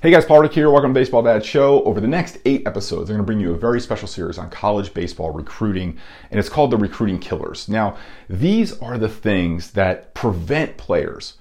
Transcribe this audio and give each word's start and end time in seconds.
Hey 0.00 0.12
guys, 0.12 0.24
Paul 0.24 0.42
Reddick 0.42 0.54
here. 0.54 0.70
Welcome 0.70 0.94
to 0.94 1.00
Baseball 1.00 1.24
Dad 1.24 1.44
Show. 1.44 1.82
Over 1.82 2.00
the 2.00 2.06
next 2.06 2.38
eight 2.44 2.64
episodes, 2.68 3.10
I'm 3.10 3.16
going 3.16 3.18
to 3.18 3.24
bring 3.24 3.40
you 3.40 3.52
a 3.52 3.58
very 3.58 3.80
special 3.80 4.06
series 4.06 4.38
on 4.38 4.48
college 4.48 4.94
baseball 4.94 5.32
recruiting, 5.32 5.98
and 6.30 6.38
it's 6.38 6.48
called 6.48 6.70
The 6.70 6.76
Recruiting 6.76 7.18
Killers. 7.18 7.68
Now, 7.68 7.96
these 8.28 8.78
are 8.78 8.96
the 8.96 9.08
things 9.08 9.72
that 9.72 10.14
prevent 10.14 10.76
players 10.76 11.34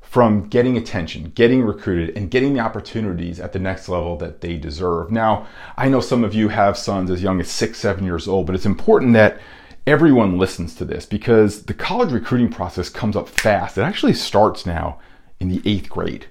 from 0.00 0.48
getting 0.48 0.76
attention, 0.76 1.32
getting 1.34 1.62
recruited, 1.62 2.16
and 2.16 2.30
getting 2.30 2.54
the 2.54 2.60
opportunities 2.60 3.40
at 3.40 3.52
the 3.52 3.58
next 3.58 3.88
level 3.88 4.16
that 4.18 4.42
they 4.42 4.58
deserve. 4.58 5.10
Now, 5.10 5.48
I 5.76 5.88
know 5.88 5.98
some 5.98 6.22
of 6.22 6.34
you 6.34 6.50
have 6.50 6.78
sons 6.78 7.10
as 7.10 7.20
young 7.20 7.40
as 7.40 7.50
six, 7.50 7.80
seven 7.80 8.04
years 8.04 8.28
old, 8.28 8.46
but 8.46 8.54
it's 8.54 8.64
important 8.64 9.14
that 9.14 9.40
everyone 9.88 10.38
listens 10.38 10.76
to 10.76 10.84
this 10.84 11.04
because 11.04 11.64
the 11.64 11.74
college 11.74 12.12
recruiting 12.12 12.52
process 12.52 12.88
comes 12.88 13.16
up 13.16 13.28
fast. 13.28 13.76
It 13.76 13.82
actually 13.82 14.14
starts 14.14 14.66
now 14.66 15.00
in 15.40 15.48
the 15.48 15.60
eighth 15.64 15.88
grade. 15.88 16.26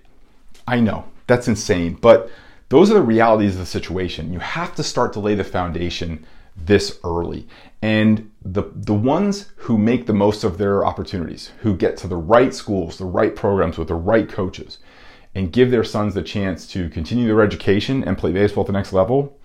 I 0.66 0.80
know 0.80 1.08
that's 1.28 1.48
insane. 1.48 1.96
But 1.96 2.30
those 2.70 2.92
are 2.92 2.96
the 2.96 3.02
realities 3.02 3.54
of 3.54 3.60
the 3.60 3.66
situation. 3.66 4.34
You 4.34 4.40
have 4.40 4.76
to 4.76 4.84
start 4.84 5.14
to 5.14 5.20
lay 5.20 5.36
the 5.36 5.44
foundation 5.44 6.26
this 6.56 7.00
early. 7.04 7.48
And 7.82 8.32
the, 8.44 8.64
the 8.74 8.94
ones 8.94 9.52
who 9.58 9.78
make 9.78 10.06
the 10.06 10.14
most 10.14 10.44
of 10.44 10.58
their 10.58 10.86
opportunities, 10.86 11.52
who 11.60 11.76
get 11.76 11.98
to 11.98 12.08
the 12.08 12.16
right 12.16 12.54
schools, 12.54 12.98
the 12.98 13.06
right 13.06 13.36
programs 13.36 13.78
with 13.78 13.90
the 13.90 13.96
right 13.96 14.30
coaches, 14.30 14.78
and 15.36 15.52
give 15.52 15.72
their 15.72 15.84
sons 15.84 16.14
the 16.14 16.22
chance 16.22 16.68
to 16.68 16.90
continue 16.90 17.28
their 17.28 17.42
education 17.42 18.04
and 18.04 18.18
play 18.18 18.32
baseball 18.32 18.64
at 18.64 18.68
the 18.68 18.74
next 18.74 18.94
level, 18.94 19.38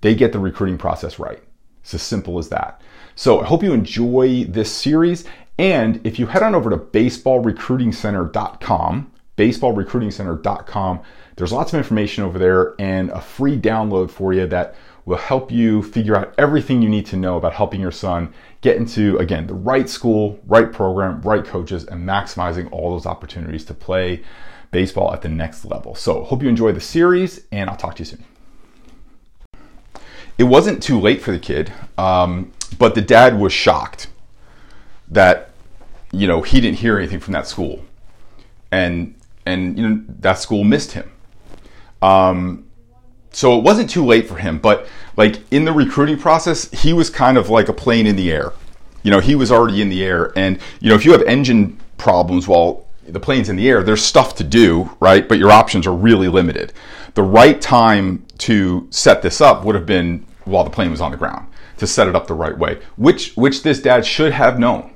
they 0.00 0.14
get 0.14 0.32
the 0.32 0.38
recruiting 0.38 0.78
process 0.78 1.18
right. 1.18 1.42
It's 1.82 1.92
as 1.94 2.02
simple 2.02 2.38
as 2.38 2.48
that. 2.50 2.80
So 3.14 3.40
I 3.40 3.46
hope 3.46 3.62
you 3.62 3.72
enjoy 3.72 4.44
this 4.44 4.70
series. 4.72 5.24
And 5.58 6.04
if 6.06 6.18
you 6.18 6.26
head 6.26 6.42
on 6.42 6.54
over 6.54 6.68
to 6.70 6.76
baseballrecruitingcenter.com, 6.76 9.12
baseballrecruitingcenter.com. 9.36 11.00
There's 11.36 11.52
lots 11.52 11.72
of 11.72 11.78
information 11.78 12.24
over 12.24 12.38
there 12.38 12.74
and 12.78 13.10
a 13.10 13.20
free 13.20 13.58
download 13.58 14.10
for 14.10 14.32
you 14.32 14.46
that 14.48 14.74
will 15.04 15.16
help 15.16 15.50
you 15.50 15.82
figure 15.82 16.16
out 16.16 16.34
everything 16.38 16.80
you 16.80 16.88
need 16.88 17.06
to 17.06 17.16
know 17.16 17.36
about 17.36 17.52
helping 17.52 17.80
your 17.80 17.90
son 17.90 18.32
get 18.60 18.76
into, 18.76 19.16
again, 19.18 19.46
the 19.46 19.54
right 19.54 19.88
school, 19.88 20.38
right 20.46 20.72
program, 20.72 21.20
right 21.22 21.44
coaches, 21.44 21.84
and 21.84 22.06
maximizing 22.06 22.70
all 22.70 22.90
those 22.90 23.06
opportunities 23.06 23.64
to 23.64 23.74
play 23.74 24.22
baseball 24.70 25.12
at 25.12 25.22
the 25.22 25.28
next 25.28 25.64
level. 25.64 25.94
So, 25.94 26.22
hope 26.22 26.42
you 26.42 26.48
enjoy 26.48 26.72
the 26.72 26.80
series, 26.80 27.44
and 27.50 27.68
I'll 27.68 27.76
talk 27.76 27.96
to 27.96 28.00
you 28.00 28.04
soon. 28.04 28.24
It 30.38 30.44
wasn't 30.44 30.82
too 30.82 31.00
late 31.00 31.20
for 31.20 31.32
the 31.32 31.38
kid, 31.38 31.72
um, 31.98 32.52
but 32.78 32.94
the 32.94 33.02
dad 33.02 33.38
was 33.38 33.52
shocked 33.52 34.08
that, 35.08 35.50
you 36.10 36.26
know, 36.26 36.42
he 36.42 36.60
didn't 36.60 36.78
hear 36.78 36.96
anything 36.96 37.20
from 37.20 37.32
that 37.32 37.46
school. 37.46 37.84
And 38.70 39.14
and 39.46 39.78
you 39.78 39.88
know 39.88 40.02
that 40.20 40.38
school 40.38 40.64
missed 40.64 40.92
him. 40.92 41.10
Um, 42.00 42.66
so 43.30 43.56
it 43.58 43.64
wasn't 43.64 43.88
too 43.88 44.04
late 44.04 44.28
for 44.28 44.36
him, 44.36 44.58
but 44.58 44.86
like 45.16 45.40
in 45.50 45.64
the 45.64 45.72
recruiting 45.72 46.18
process, 46.18 46.70
he 46.70 46.92
was 46.92 47.08
kind 47.08 47.38
of 47.38 47.48
like 47.48 47.68
a 47.68 47.72
plane 47.72 48.06
in 48.06 48.16
the 48.16 48.30
air. 48.30 48.52
You 49.02 49.10
know, 49.10 49.20
he 49.20 49.34
was 49.34 49.50
already 49.50 49.80
in 49.80 49.88
the 49.88 50.04
air, 50.04 50.32
and 50.36 50.58
you 50.80 50.88
know 50.88 50.94
if 50.94 51.04
you 51.04 51.12
have 51.12 51.22
engine 51.22 51.80
problems 51.96 52.46
while 52.46 52.86
the 53.06 53.20
plane's 53.20 53.48
in 53.48 53.56
the 53.56 53.68
air, 53.68 53.82
there's 53.82 54.02
stuff 54.02 54.36
to 54.36 54.44
do, 54.44 54.90
right? 55.00 55.28
But 55.28 55.38
your 55.38 55.50
options 55.50 55.86
are 55.86 55.94
really 55.94 56.28
limited. 56.28 56.72
The 57.14 57.22
right 57.22 57.60
time 57.60 58.24
to 58.38 58.86
set 58.90 59.22
this 59.22 59.40
up 59.40 59.64
would 59.64 59.74
have 59.74 59.86
been 59.86 60.24
while 60.44 60.64
the 60.64 60.70
plane 60.70 60.90
was 60.90 61.00
on 61.00 61.10
the 61.10 61.16
ground 61.16 61.48
to 61.78 61.86
set 61.86 62.06
it 62.08 62.14
up 62.14 62.26
the 62.26 62.34
right 62.34 62.56
way, 62.56 62.80
which 62.96 63.34
which 63.34 63.62
this 63.62 63.80
dad 63.80 64.06
should 64.06 64.32
have 64.32 64.58
known. 64.58 64.92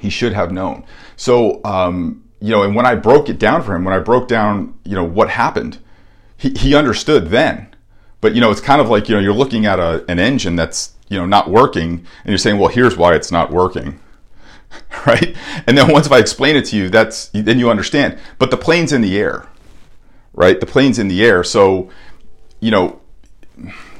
He 0.00 0.10
should 0.10 0.32
have 0.32 0.52
known. 0.52 0.84
So 1.16 1.62
um, 1.64 2.24
you 2.42 2.50
know, 2.50 2.64
and 2.64 2.74
when 2.74 2.84
I 2.84 2.96
broke 2.96 3.28
it 3.28 3.38
down 3.38 3.62
for 3.62 3.72
him, 3.72 3.84
when 3.84 3.94
I 3.94 4.00
broke 4.00 4.26
down, 4.26 4.74
you 4.84 4.96
know, 4.96 5.04
what 5.04 5.30
happened, 5.30 5.78
he, 6.36 6.50
he 6.50 6.74
understood 6.74 7.28
then. 7.28 7.68
But, 8.20 8.34
you 8.34 8.40
know, 8.40 8.50
it's 8.50 8.60
kind 8.60 8.80
of 8.80 8.88
like, 8.88 9.08
you 9.08 9.14
know, 9.14 9.20
you're 9.20 9.32
looking 9.32 9.64
at 9.64 9.78
a, 9.78 10.04
an 10.08 10.18
engine 10.18 10.56
that's, 10.56 10.94
you 11.08 11.16
know, 11.16 11.24
not 11.24 11.48
working 11.48 12.04
and 12.24 12.26
you're 12.26 12.38
saying, 12.38 12.58
well, 12.58 12.68
here's 12.68 12.96
why 12.96 13.14
it's 13.14 13.30
not 13.30 13.52
working. 13.52 14.00
right? 15.06 15.36
And 15.68 15.78
then 15.78 15.92
once 15.92 16.06
if 16.06 16.12
I 16.12 16.18
explain 16.18 16.56
it 16.56 16.64
to 16.66 16.76
you, 16.76 16.88
that's, 16.88 17.28
then 17.28 17.60
you 17.60 17.70
understand. 17.70 18.18
But 18.40 18.50
the 18.50 18.56
plane's 18.56 18.92
in 18.92 19.02
the 19.02 19.16
air, 19.16 19.46
right? 20.34 20.58
The 20.58 20.66
plane's 20.66 20.98
in 20.98 21.06
the 21.06 21.24
air. 21.24 21.44
So, 21.44 21.90
you 22.58 22.72
know, 22.72 23.00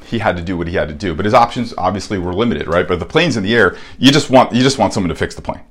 he 0.05 0.19
had 0.19 0.35
to 0.35 0.43
do 0.43 0.57
what 0.57 0.67
he 0.67 0.75
had 0.75 0.89
to 0.89 0.93
do, 0.93 1.15
but 1.15 1.23
his 1.23 1.33
options 1.33 1.73
obviously 1.77 2.17
were 2.17 2.33
limited, 2.33 2.67
right? 2.67 2.85
But 2.85 2.99
the 2.99 3.05
plane's 3.05 3.37
in 3.37 3.43
the 3.43 3.55
air. 3.55 3.77
You 3.97 4.11
just 4.11 4.29
want, 4.29 4.53
you 4.53 4.61
just 4.61 4.77
want 4.77 4.91
someone 4.91 5.09
to 5.09 5.15
fix 5.15 5.33
the 5.33 5.41
plane 5.41 5.63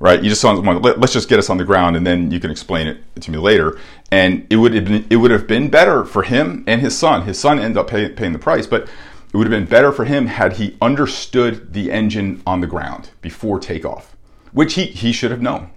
right? 0.00 0.22
You 0.22 0.30
just 0.30 0.42
want 0.42 0.82
let, 0.82 1.00
us 1.00 1.12
just 1.12 1.28
get 1.28 1.38
us 1.38 1.48
on 1.48 1.58
the 1.58 1.64
ground, 1.64 1.94
and 1.94 2.04
then 2.04 2.32
you 2.32 2.40
can 2.40 2.50
explain 2.50 2.88
it 2.88 2.98
to 3.20 3.30
me 3.30 3.38
later. 3.38 3.78
And 4.10 4.46
it 4.50 4.56
would 4.56 4.74
have 4.74 4.86
been 4.86 5.06
it 5.08 5.16
would 5.16 5.30
have 5.30 5.46
been 5.46 5.68
better 5.68 6.04
for 6.04 6.24
him 6.24 6.64
and 6.66 6.80
his 6.80 6.98
son. 6.98 7.22
His 7.22 7.38
son 7.38 7.60
ended 7.60 7.76
up 7.76 7.88
pay, 7.88 8.08
paying 8.08 8.32
the 8.32 8.38
price, 8.38 8.66
but 8.66 8.88
it 9.32 9.36
would 9.36 9.46
have 9.46 9.52
been 9.52 9.68
better 9.68 9.92
for 9.92 10.06
him 10.06 10.26
had 10.26 10.54
he 10.54 10.76
understood 10.82 11.72
the 11.72 11.92
engine 11.92 12.42
on 12.44 12.60
the 12.60 12.66
ground 12.66 13.10
before 13.20 13.60
takeoff, 13.60 14.16
which 14.50 14.74
he 14.74 14.86
he 14.86 15.12
should 15.12 15.30
have 15.30 15.42
known. 15.42 15.70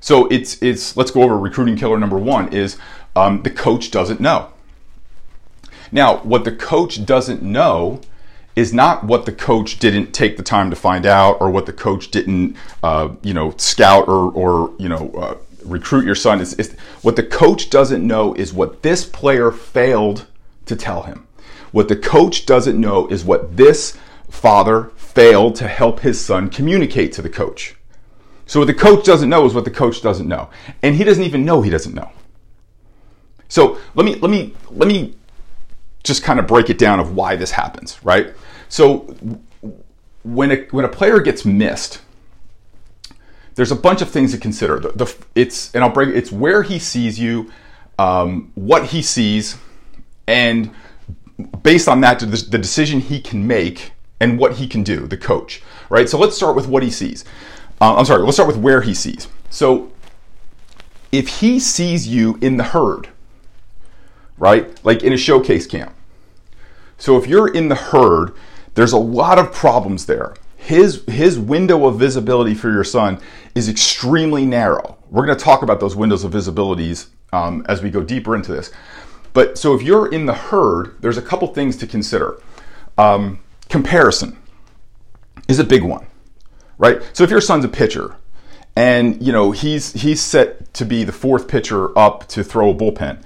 So 0.00 0.26
it's 0.28 0.62
it's 0.62 0.96
let's 0.96 1.10
go 1.10 1.22
over 1.22 1.36
recruiting 1.36 1.76
killer 1.76 1.98
number 1.98 2.18
one 2.18 2.52
is 2.52 2.78
um, 3.14 3.42
the 3.42 3.50
coach 3.50 3.90
doesn't 3.90 4.20
know. 4.20 4.52
Now, 5.94 6.18
what 6.18 6.44
the 6.44 6.52
coach 6.52 7.04
doesn't 7.04 7.42
know 7.42 8.00
is 8.54 8.72
not 8.72 9.04
what 9.04 9.26
the 9.26 9.32
coach 9.32 9.78
didn't 9.78 10.12
take 10.12 10.36
the 10.36 10.42
time 10.42 10.70
to 10.70 10.76
find 10.76 11.06
out 11.06 11.40
or 11.40 11.50
what 11.50 11.66
the 11.66 11.72
coach 11.72 12.10
didn't, 12.10 12.56
uh, 12.82 13.08
you 13.22 13.32
know, 13.32 13.54
scout 13.56 14.08
or, 14.08 14.30
or 14.32 14.74
you 14.78 14.88
know, 14.88 15.10
uh, 15.14 15.36
recruit 15.64 16.04
your 16.04 16.14
son. 16.14 16.40
Is, 16.40 16.76
what 17.02 17.16
the 17.16 17.22
coach 17.22 17.70
doesn't 17.70 18.06
know 18.06 18.34
is 18.34 18.52
what 18.52 18.82
this 18.82 19.04
player 19.04 19.50
failed 19.50 20.26
to 20.66 20.76
tell 20.76 21.02
him. 21.02 21.26
What 21.70 21.88
the 21.88 21.96
coach 21.96 22.44
doesn't 22.44 22.78
know 22.78 23.08
is 23.08 23.24
what 23.24 23.56
this 23.56 23.96
father 24.28 24.90
failed 24.96 25.56
to 25.56 25.68
help 25.68 26.00
his 26.00 26.22
son 26.22 26.50
communicate 26.50 27.12
to 27.12 27.22
the 27.22 27.30
coach. 27.30 27.76
So 28.46 28.60
what 28.60 28.66
the 28.66 28.74
coach 28.74 29.04
doesn't 29.04 29.30
know 29.30 29.46
is 29.46 29.54
what 29.54 29.64
the 29.64 29.70
coach 29.70 30.02
doesn't 30.02 30.28
know. 30.28 30.50
And 30.82 30.94
he 30.94 31.04
doesn't 31.04 31.24
even 31.24 31.44
know 31.44 31.62
he 31.62 31.70
doesn't 31.70 31.94
know. 31.94 32.10
So 33.48 33.78
let 33.94 34.04
me 34.04 34.14
let 34.16 34.30
me 34.30 34.54
let 34.70 34.88
me 34.88 35.14
just 36.04 36.22
kind 36.22 36.38
of 36.38 36.46
break 36.46 36.70
it 36.70 36.78
down 36.78 37.00
of 37.00 37.14
why 37.14 37.36
this 37.36 37.50
happens, 37.52 38.02
right? 38.04 38.34
So 38.68 39.14
when 40.24 40.50
a, 40.50 40.56
when 40.70 40.84
a 40.84 40.88
player 40.88 41.20
gets 41.20 41.44
missed, 41.44 42.00
there's 43.54 43.70
a 43.72 43.76
bunch 43.76 44.02
of 44.02 44.10
things 44.10 44.32
to 44.32 44.38
consider. 44.38 44.80
The, 44.80 44.88
the, 44.92 45.16
it's 45.34 45.74
and 45.74 45.84
I'll 45.84 45.90
break 45.90 46.08
it's 46.14 46.32
where 46.32 46.62
he 46.62 46.78
sees 46.78 47.18
you, 47.18 47.52
um, 47.98 48.50
what 48.54 48.86
he 48.86 49.02
sees, 49.02 49.56
and 50.26 50.70
based 51.62 51.88
on 51.88 52.00
that, 52.00 52.20
the, 52.20 52.58
decision 52.58 53.00
he 53.00 53.20
can 53.20 53.46
make 53.46 53.92
and 54.20 54.38
what 54.38 54.54
he 54.54 54.66
can 54.66 54.82
do. 54.82 55.06
The 55.06 55.16
coach, 55.16 55.62
right? 55.90 56.08
So 56.08 56.18
let's 56.18 56.36
start 56.36 56.56
with 56.56 56.66
what 56.66 56.82
he 56.82 56.90
sees. 56.90 57.24
Uh, 57.80 57.96
I'm 57.96 58.04
sorry. 58.04 58.22
Let's 58.22 58.36
start 58.36 58.46
with 58.46 58.58
where 58.58 58.80
he 58.80 58.94
sees. 58.94 59.28
So 59.50 59.92
if 61.10 61.28
he 61.40 61.60
sees 61.60 62.08
you 62.08 62.38
in 62.40 62.56
the 62.56 62.64
herd, 62.64 63.08
right? 64.38 64.82
Like 64.84 65.02
in 65.02 65.12
a 65.12 65.16
showcase 65.16 65.66
camp. 65.66 65.94
So 66.98 67.16
if 67.16 67.26
you're 67.26 67.48
in 67.48 67.68
the 67.68 67.74
herd, 67.74 68.34
there's 68.74 68.92
a 68.92 68.98
lot 68.98 69.38
of 69.38 69.52
problems 69.52 70.06
there. 70.06 70.34
His, 70.56 71.04
his 71.06 71.38
window 71.38 71.86
of 71.86 71.98
visibility 71.98 72.54
for 72.54 72.70
your 72.70 72.84
son 72.84 73.20
is 73.54 73.68
extremely 73.68 74.46
narrow. 74.46 74.96
We're 75.10 75.26
going 75.26 75.36
to 75.36 75.44
talk 75.44 75.62
about 75.62 75.80
those 75.80 75.96
windows 75.96 76.22
of 76.22 76.32
visibilities 76.32 77.08
um, 77.32 77.66
as 77.68 77.82
we 77.82 77.90
go 77.90 78.02
deeper 78.02 78.36
into 78.36 78.52
this. 78.52 78.70
But 79.32 79.58
so 79.58 79.74
if 79.74 79.82
you're 79.82 80.12
in 80.12 80.26
the 80.26 80.34
herd, 80.34 80.96
there's 81.00 81.16
a 81.16 81.22
couple 81.22 81.48
things 81.48 81.76
to 81.78 81.86
consider. 81.86 82.40
Um, 82.98 83.40
comparison 83.68 84.38
is 85.48 85.58
a 85.58 85.64
big 85.64 85.82
one, 85.82 86.06
right? 86.78 87.02
So 87.14 87.24
if 87.24 87.30
your 87.30 87.40
son's 87.40 87.64
a 87.64 87.68
pitcher, 87.68 88.16
and 88.74 89.22
you 89.22 89.32
know 89.32 89.50
he's 89.50 89.92
he's 89.92 90.20
set 90.20 90.72
to 90.74 90.84
be 90.84 91.04
the 91.04 91.12
fourth 91.12 91.46
pitcher 91.46 91.96
up 91.98 92.26
to 92.28 92.42
throw 92.42 92.70
a 92.70 92.74
bullpen 92.74 93.22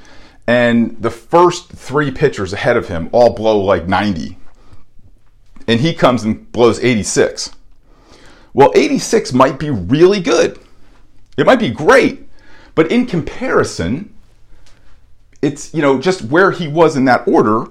and 0.46 1.00
the 1.02 1.10
first 1.10 1.72
three 1.72 2.10
pitchers 2.10 2.52
ahead 2.52 2.76
of 2.76 2.88
him 2.88 3.08
all 3.12 3.34
blow 3.34 3.58
like 3.58 3.88
90 3.88 4.38
and 5.66 5.80
he 5.80 5.92
comes 5.92 6.22
and 6.22 6.50
blows 6.52 6.82
86 6.82 7.50
well 8.54 8.72
86 8.74 9.32
might 9.32 9.58
be 9.58 9.70
really 9.70 10.20
good. 10.20 10.58
It 11.36 11.44
might 11.44 11.58
be 11.58 11.68
great. 11.68 12.26
But 12.74 12.90
in 12.90 13.06
comparison 13.06 14.14
it's 15.42 15.74
you 15.74 15.82
know 15.82 16.00
just 16.00 16.22
where 16.22 16.50
he 16.50 16.66
was 16.68 16.96
in 16.96 17.04
that 17.06 17.26
order 17.28 17.66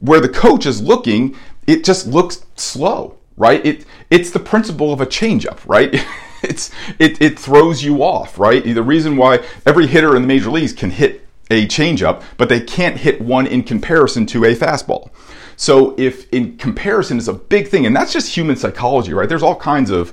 where 0.00 0.20
the 0.20 0.28
coach 0.28 0.66
is 0.66 0.82
looking 0.82 1.34
it 1.66 1.84
just 1.84 2.06
looks 2.06 2.44
slow 2.56 3.16
right? 3.36 3.64
It 3.64 3.86
it's 4.10 4.30
the 4.30 4.40
principle 4.40 4.92
of 4.92 5.00
a 5.00 5.06
changeup 5.06 5.60
right? 5.66 6.04
It's 6.40 6.70
it, 7.00 7.20
it 7.20 7.36
throws 7.36 7.82
you 7.82 8.04
off 8.04 8.38
right? 8.38 8.62
The 8.62 8.82
reason 8.82 9.16
why 9.16 9.44
every 9.66 9.88
hitter 9.88 10.14
in 10.14 10.22
the 10.22 10.28
major 10.28 10.50
leagues 10.50 10.72
can 10.72 10.90
hit 10.90 11.27
a 11.50 11.66
changeup, 11.66 12.22
but 12.36 12.48
they 12.48 12.60
can't 12.60 12.98
hit 12.98 13.20
one 13.20 13.46
in 13.46 13.62
comparison 13.62 14.26
to 14.26 14.44
a 14.44 14.54
fastball. 14.54 15.10
So 15.56 15.94
if 15.98 16.32
in 16.32 16.56
comparison 16.56 17.18
is 17.18 17.28
a 17.28 17.32
big 17.32 17.68
thing, 17.68 17.86
and 17.86 17.94
that's 17.96 18.12
just 18.12 18.34
human 18.34 18.56
psychology, 18.56 19.12
right? 19.12 19.28
There's 19.28 19.42
all 19.42 19.56
kinds 19.56 19.90
of 19.90 20.12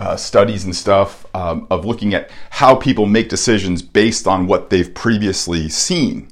uh, 0.00 0.16
studies 0.16 0.64
and 0.64 0.74
stuff 0.74 1.26
um, 1.34 1.66
of 1.70 1.84
looking 1.84 2.14
at 2.14 2.30
how 2.50 2.74
people 2.74 3.06
make 3.06 3.28
decisions 3.28 3.82
based 3.82 4.26
on 4.26 4.46
what 4.46 4.70
they've 4.70 4.92
previously 4.94 5.68
seen. 5.68 6.28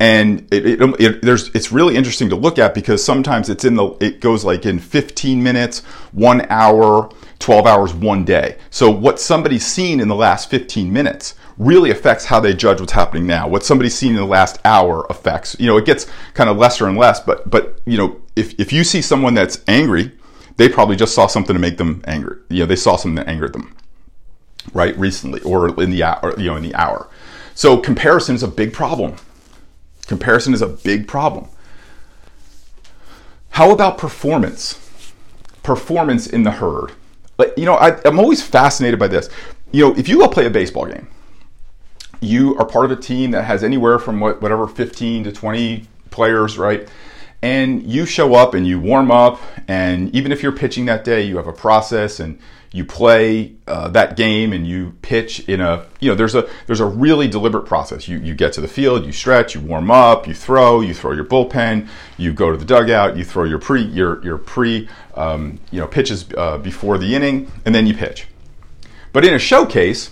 and 0.00 0.46
it, 0.52 0.64
it, 0.66 1.00
it, 1.00 1.22
there's 1.22 1.48
it's 1.54 1.72
really 1.72 1.96
interesting 1.96 2.28
to 2.28 2.36
look 2.36 2.58
at 2.58 2.72
because 2.74 3.04
sometimes 3.04 3.48
it's 3.48 3.64
in 3.64 3.74
the 3.74 3.88
it 4.00 4.20
goes 4.20 4.44
like 4.44 4.64
in 4.64 4.78
15 4.78 5.42
minutes, 5.42 5.80
one 6.12 6.46
hour, 6.50 7.10
12 7.38 7.66
hours, 7.66 7.94
one 7.94 8.24
day. 8.24 8.58
So 8.70 8.90
what 8.90 9.20
somebody's 9.20 9.66
seen 9.66 10.00
in 10.00 10.08
the 10.08 10.14
last 10.14 10.50
15 10.50 10.92
minutes 10.92 11.34
really 11.56 11.90
affects 11.90 12.24
how 12.24 12.40
they 12.40 12.54
judge 12.54 12.80
what's 12.80 12.92
happening 12.92 13.26
now. 13.26 13.48
What 13.48 13.64
somebody's 13.64 13.94
seen 13.94 14.10
in 14.10 14.16
the 14.16 14.24
last 14.24 14.58
hour 14.64 15.06
affects. 15.10 15.56
You 15.58 15.66
know, 15.66 15.76
it 15.76 15.84
gets 15.84 16.06
kind 16.34 16.48
of 16.48 16.56
lesser 16.56 16.86
and 16.86 16.96
less. 16.96 17.20
But 17.20 17.48
but 17.48 17.80
you 17.84 17.98
know, 17.98 18.20
if 18.36 18.58
if 18.58 18.72
you 18.72 18.84
see 18.84 19.02
someone 19.02 19.34
that's 19.34 19.62
angry, 19.68 20.12
they 20.56 20.68
probably 20.68 20.96
just 20.96 21.14
saw 21.14 21.26
something 21.26 21.54
to 21.54 21.60
make 21.60 21.78
them 21.78 22.02
angry. 22.06 22.38
You 22.48 22.60
know, 22.60 22.66
they 22.66 22.76
saw 22.76 22.96
something 22.96 23.16
that 23.16 23.28
angered 23.28 23.52
them, 23.52 23.74
right? 24.72 24.96
Recently, 24.98 25.40
or 25.42 25.68
in 25.82 25.90
the 25.90 26.02
hour, 26.02 26.34
you 26.38 26.46
know, 26.46 26.56
in 26.56 26.62
the 26.62 26.74
hour. 26.74 27.08
So 27.54 27.76
comparison 27.76 28.34
is 28.34 28.42
a 28.42 28.48
big 28.48 28.72
problem. 28.72 29.16
Comparison 30.06 30.54
is 30.54 30.62
a 30.62 30.68
big 30.68 31.06
problem. 31.08 31.48
How 33.50 33.72
about 33.72 33.98
performance? 33.98 34.78
Performance 35.64 36.26
in 36.26 36.44
the 36.44 36.52
herd. 36.52 36.92
But 37.38 37.56
you 37.56 37.64
know, 37.64 37.76
I, 37.76 37.98
I'm 38.04 38.18
always 38.18 38.42
fascinated 38.42 38.98
by 38.98 39.08
this. 39.08 39.30
You 39.72 39.86
know, 39.86 39.96
if 39.96 40.08
you 40.08 40.18
go 40.18 40.28
play 40.28 40.44
a 40.44 40.50
baseball 40.50 40.84
game, 40.84 41.08
you 42.20 42.58
are 42.58 42.66
part 42.66 42.84
of 42.84 42.90
a 42.90 43.00
team 43.00 43.30
that 43.30 43.44
has 43.44 43.64
anywhere 43.64 43.98
from 43.98 44.20
what, 44.20 44.42
whatever 44.42 44.66
15 44.66 45.24
to 45.24 45.32
20 45.32 45.86
players, 46.10 46.58
right? 46.58 46.88
And 47.40 47.84
you 47.84 48.04
show 48.04 48.34
up 48.34 48.54
and 48.54 48.66
you 48.66 48.80
warm 48.80 49.12
up, 49.12 49.40
and 49.68 50.12
even 50.14 50.32
if 50.32 50.42
you're 50.42 50.52
pitching 50.52 50.86
that 50.86 51.04
day, 51.04 51.22
you 51.22 51.36
have 51.36 51.46
a 51.46 51.52
process 51.52 52.18
and 52.18 52.40
you 52.72 52.84
play 52.84 53.54
uh, 53.66 53.88
that 53.88 54.16
game 54.16 54.52
and 54.52 54.66
you 54.66 54.94
pitch 55.00 55.40
in 55.48 55.60
a 55.60 55.86
you 56.00 56.10
know 56.10 56.14
there's 56.14 56.34
a 56.34 56.48
there's 56.66 56.80
a 56.80 56.86
really 56.86 57.26
deliberate 57.26 57.66
process. 57.66 58.08
You 58.08 58.18
you 58.18 58.34
get 58.34 58.52
to 58.54 58.60
the 58.60 58.68
field 58.68 59.06
you 59.06 59.12
stretch 59.12 59.54
you 59.54 59.60
warm 59.60 59.90
up 59.90 60.26
you 60.26 60.34
throw 60.34 60.80
you 60.80 60.92
throw 60.92 61.12
your 61.12 61.24
bullpen 61.24 61.88
you 62.18 62.32
go 62.32 62.50
to 62.50 62.56
the 62.58 62.64
dugout 62.64 63.16
you 63.16 63.24
throw 63.24 63.44
your 63.44 63.58
pre 63.58 63.82
your 63.82 64.22
your 64.22 64.38
pre 64.38 64.88
um, 65.14 65.58
you 65.70 65.80
know 65.80 65.86
pitches 65.86 66.26
uh, 66.36 66.58
before 66.58 66.98
the 66.98 67.14
inning 67.14 67.50
and 67.64 67.74
then 67.74 67.86
you 67.86 67.94
pitch. 67.94 68.26
But 69.12 69.24
in 69.24 69.32
a 69.32 69.38
showcase 69.38 70.10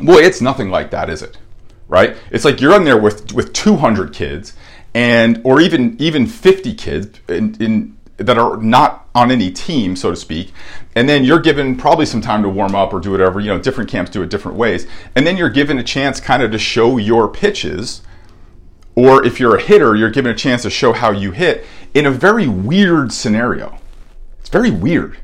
boy 0.00 0.18
it's 0.22 0.40
nothing 0.40 0.70
like 0.70 0.90
that 0.90 1.08
is 1.08 1.22
it? 1.22 1.38
Right? 1.86 2.16
It's 2.30 2.44
like 2.44 2.60
you're 2.60 2.74
in 2.74 2.84
there 2.84 2.98
with 2.98 3.32
with 3.32 3.52
200 3.52 4.12
kids 4.12 4.54
and 4.94 5.40
or 5.44 5.60
even 5.60 5.96
even 6.00 6.26
50 6.26 6.74
kids 6.74 7.20
in, 7.28 7.54
in 7.60 7.96
that 8.16 8.36
are 8.36 8.58
not 8.58 9.08
on 9.14 9.30
any 9.30 9.50
team, 9.50 9.96
so 9.96 10.10
to 10.10 10.16
speak. 10.16 10.52
And 10.94 11.08
then 11.08 11.24
you're 11.24 11.40
given 11.40 11.76
probably 11.76 12.04
some 12.04 12.20
time 12.20 12.42
to 12.42 12.48
warm 12.48 12.74
up 12.74 12.92
or 12.92 13.00
do 13.00 13.10
whatever. 13.10 13.40
You 13.40 13.48
know, 13.48 13.58
different 13.58 13.90
camps 13.90 14.10
do 14.10 14.22
it 14.22 14.28
different 14.28 14.58
ways. 14.58 14.86
And 15.14 15.26
then 15.26 15.36
you're 15.36 15.50
given 15.50 15.78
a 15.78 15.82
chance 15.82 16.20
kind 16.20 16.42
of 16.42 16.50
to 16.52 16.58
show 16.58 16.98
your 16.98 17.28
pitches. 17.28 18.02
Or 18.94 19.24
if 19.24 19.40
you're 19.40 19.56
a 19.56 19.62
hitter, 19.62 19.96
you're 19.96 20.10
given 20.10 20.32
a 20.32 20.36
chance 20.36 20.62
to 20.62 20.70
show 20.70 20.92
how 20.92 21.12
you 21.12 21.30
hit 21.30 21.64
in 21.94 22.04
a 22.04 22.10
very 22.10 22.46
weird 22.46 23.12
scenario. 23.12 23.78
It's 24.38 24.50
very 24.50 24.70
weird, 24.70 25.18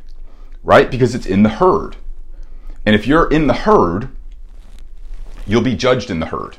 right? 0.63 0.91
Because 0.91 1.15
it's 1.15 1.27
in 1.27 1.43
the 1.43 1.51
herd. 1.51 1.97
And 2.87 2.95
if 2.95 3.07
you're 3.07 3.29
in 3.29 3.47
the 3.47 3.55
herd, 3.55 4.09
you'll 5.47 5.63
be 5.63 5.75
judged 5.75 6.11
in 6.11 6.21
the 6.21 6.27
herd. 6.27 6.57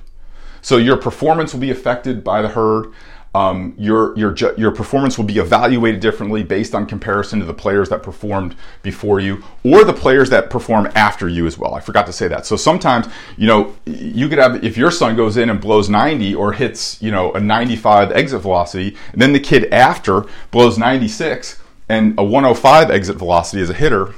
So 0.62 0.78
your 0.78 0.98
performance 0.98 1.54
will 1.54 1.62
be 1.62 1.72
affected 1.72 2.24
by 2.24 2.42
the 2.42 2.50
herd. 2.50 2.94
Um, 3.36 3.76
your 3.78 4.18
your 4.18 4.36
your 4.58 4.72
performance 4.72 5.16
will 5.18 5.26
be 5.26 5.38
evaluated 5.38 6.02
differently 6.02 6.42
based 6.42 6.74
on 6.74 6.88
comparison 6.88 7.40
to 7.40 7.46
the 7.46 7.54
players 7.54 7.90
that 7.90 8.02
performed 8.02 8.56
before 8.82 9.20
you 9.20 9.44
or 9.64 9.84
the 9.84 9.94
players 9.94 10.32
that 10.32 10.50
perform 10.50 10.90
after 10.96 11.28
you 11.28 11.46
as 11.46 11.56
well. 11.56 11.76
I 11.76 11.80
forgot 11.80 12.08
to 12.08 12.14
say 12.14 12.28
that. 12.30 12.48
So 12.48 12.56
sometimes 12.56 13.06
you 13.38 13.46
know 13.46 13.76
you 13.86 14.28
could 14.28 14.40
have 14.40 14.64
if 14.64 14.76
your 14.76 14.90
son 14.90 15.16
goes 15.16 15.38
in 15.38 15.52
and 15.52 15.62
blows 15.62 15.88
90 15.88 16.34
or 16.34 16.54
hits 16.54 17.00
you 17.00 17.12
know 17.12 17.32
a 17.34 17.40
95 17.40 18.12
exit 18.12 18.42
velocity, 18.42 18.98
and 19.12 19.22
then 19.22 19.34
the 19.34 19.40
kid 19.40 19.72
after 19.72 20.26
blows 20.50 20.80
96 20.80 21.62
and 21.90 22.18
a 22.18 22.24
105 22.24 22.90
exit 22.90 23.18
velocity 23.18 23.62
as 23.62 23.70
a 23.70 23.74
hitter, 23.74 24.16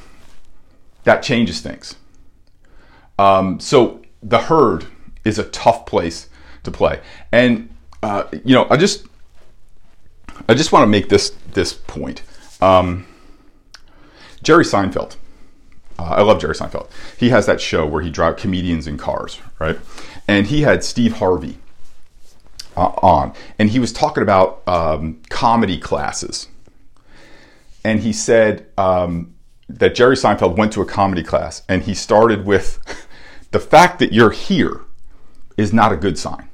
that 1.04 1.22
changes 1.22 1.60
things. 1.60 1.96
Um, 3.18 3.60
so 3.60 4.02
the 4.24 4.40
herd 4.40 4.86
is 5.26 5.38
a 5.38 5.44
tough 5.44 5.86
place 5.86 6.29
to 6.64 6.72
play, 6.72 7.02
and 7.32 7.70
uh, 8.04 8.24
you 8.46 8.56
know, 8.56 8.68
I 8.70 8.78
just 8.78 9.06
I 10.48 10.54
just 10.54 10.72
want 10.72 10.84
to 10.84 10.88
make 10.88 11.10
this 11.10 11.32
this 11.54 11.74
point. 11.74 12.24
Um, 12.62 13.06
Jerry 14.42 14.64
Seinfeld. 14.64 15.16
Uh, 15.98 16.04
I 16.04 16.22
love 16.22 16.40
Jerry 16.40 16.54
Seinfeld. 16.54 16.90
He 17.18 17.30
has 17.30 17.46
that 17.46 17.60
show 17.60 17.86
where 17.86 18.02
he 18.02 18.10
drives 18.10 18.42
comedians 18.42 18.88
in 18.88 18.98
cars, 18.98 19.40
right? 19.60 19.78
And 20.28 20.48
he 20.48 20.62
had 20.62 20.84
Steve 20.84 21.18
Harvey 21.18 21.58
uh, 22.78 22.94
on, 23.02 23.34
and 23.58 23.70
he 23.70 23.80
was 23.80 23.92
talking 23.92 24.24
about 24.24 24.66
um, 24.68 25.22
comedy 25.30 25.78
classes. 25.78 26.48
And 27.84 28.00
he 28.02 28.14
said 28.14 28.68
um, 28.78 29.36
that 29.68 29.96
Jerry 29.96 30.16
Seinfeld 30.16 30.58
went 30.58 30.72
to 30.74 30.82
a 30.82 30.86
comedy 30.86 31.24
class, 31.24 31.64
and 31.68 31.84
he 31.84 31.94
started 31.94 32.46
with 32.46 32.80
the 33.52 33.60
fact 33.60 34.00
that 34.00 34.14
you're 34.14 34.32
here 34.32 34.82
is 35.58 35.74
not 35.74 35.92
a 35.92 35.98
good 35.98 36.18
sign. 36.18 36.49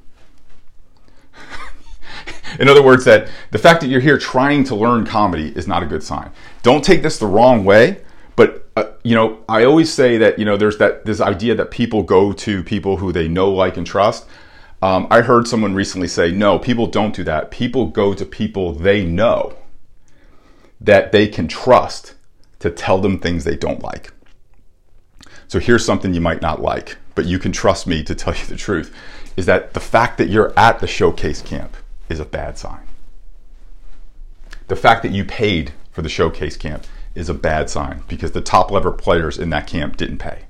In 2.59 2.67
other 2.67 2.83
words, 2.83 3.05
that 3.05 3.27
the 3.51 3.57
fact 3.57 3.81
that 3.81 3.87
you're 3.87 4.01
here 4.01 4.17
trying 4.17 4.63
to 4.65 4.75
learn 4.75 5.05
comedy 5.05 5.49
is 5.55 5.67
not 5.67 5.83
a 5.83 5.85
good 5.85 6.03
sign. 6.03 6.31
Don't 6.63 6.83
take 6.83 7.01
this 7.01 7.17
the 7.17 7.27
wrong 7.27 7.65
way, 7.65 8.01
but 8.35 8.69
uh, 8.75 8.85
you 9.03 9.15
know, 9.15 9.39
I 9.47 9.63
always 9.63 9.93
say 9.93 10.17
that 10.17 10.39
you 10.39 10.45
know, 10.45 10.57
there's 10.57 10.77
that 10.77 11.05
this 11.05 11.21
idea 11.21 11.55
that 11.55 11.71
people 11.71 12.03
go 12.03 12.33
to 12.33 12.63
people 12.63 12.97
who 12.97 13.11
they 13.11 13.27
know, 13.27 13.49
like, 13.51 13.77
and 13.77 13.85
trust. 13.85 14.25
Um, 14.81 15.07
I 15.09 15.21
heard 15.21 15.47
someone 15.47 15.73
recently 15.73 16.07
say, 16.07 16.31
no, 16.31 16.59
people 16.59 16.85
don't 16.85 17.15
do 17.15 17.23
that. 17.23 17.49
People 17.49 17.87
go 17.87 18.13
to 18.13 18.25
people 18.25 18.73
they 18.73 19.03
know 19.05 19.55
that 20.81 21.11
they 21.11 21.27
can 21.27 21.47
trust 21.47 22.13
to 22.59 22.69
tell 22.69 22.99
them 22.99 23.17
things 23.19 23.43
they 23.43 23.55
don't 23.55 23.81
like. 23.81 24.11
So 25.47 25.59
here's 25.59 25.85
something 25.85 26.13
you 26.13 26.21
might 26.21 26.41
not 26.41 26.61
like, 26.61 26.97
but 27.15 27.25
you 27.25 27.39
can 27.39 27.51
trust 27.51 27.87
me 27.87 28.03
to 28.03 28.15
tell 28.15 28.35
you 28.35 28.45
the 28.45 28.55
truth 28.55 28.93
is 29.37 29.45
that 29.45 29.73
the 29.73 29.79
fact 29.79 30.17
that 30.17 30.29
you're 30.29 30.57
at 30.57 30.79
the 30.79 30.87
showcase 30.87 31.41
camp 31.41 31.75
is 32.09 32.19
a 32.19 32.25
bad 32.25 32.57
sign. 32.57 32.81
The 34.67 34.75
fact 34.75 35.03
that 35.03 35.11
you 35.11 35.23
paid 35.23 35.73
for 35.91 36.01
the 36.01 36.09
showcase 36.09 36.57
camp 36.57 36.85
is 37.13 37.29
a 37.29 37.33
bad 37.33 37.69
sign 37.69 38.03
because 38.07 38.31
the 38.31 38.41
top 38.41 38.71
level 38.71 38.91
players 38.91 39.37
in 39.37 39.49
that 39.51 39.67
camp 39.67 39.97
didn't 39.97 40.17
pay. 40.17 40.45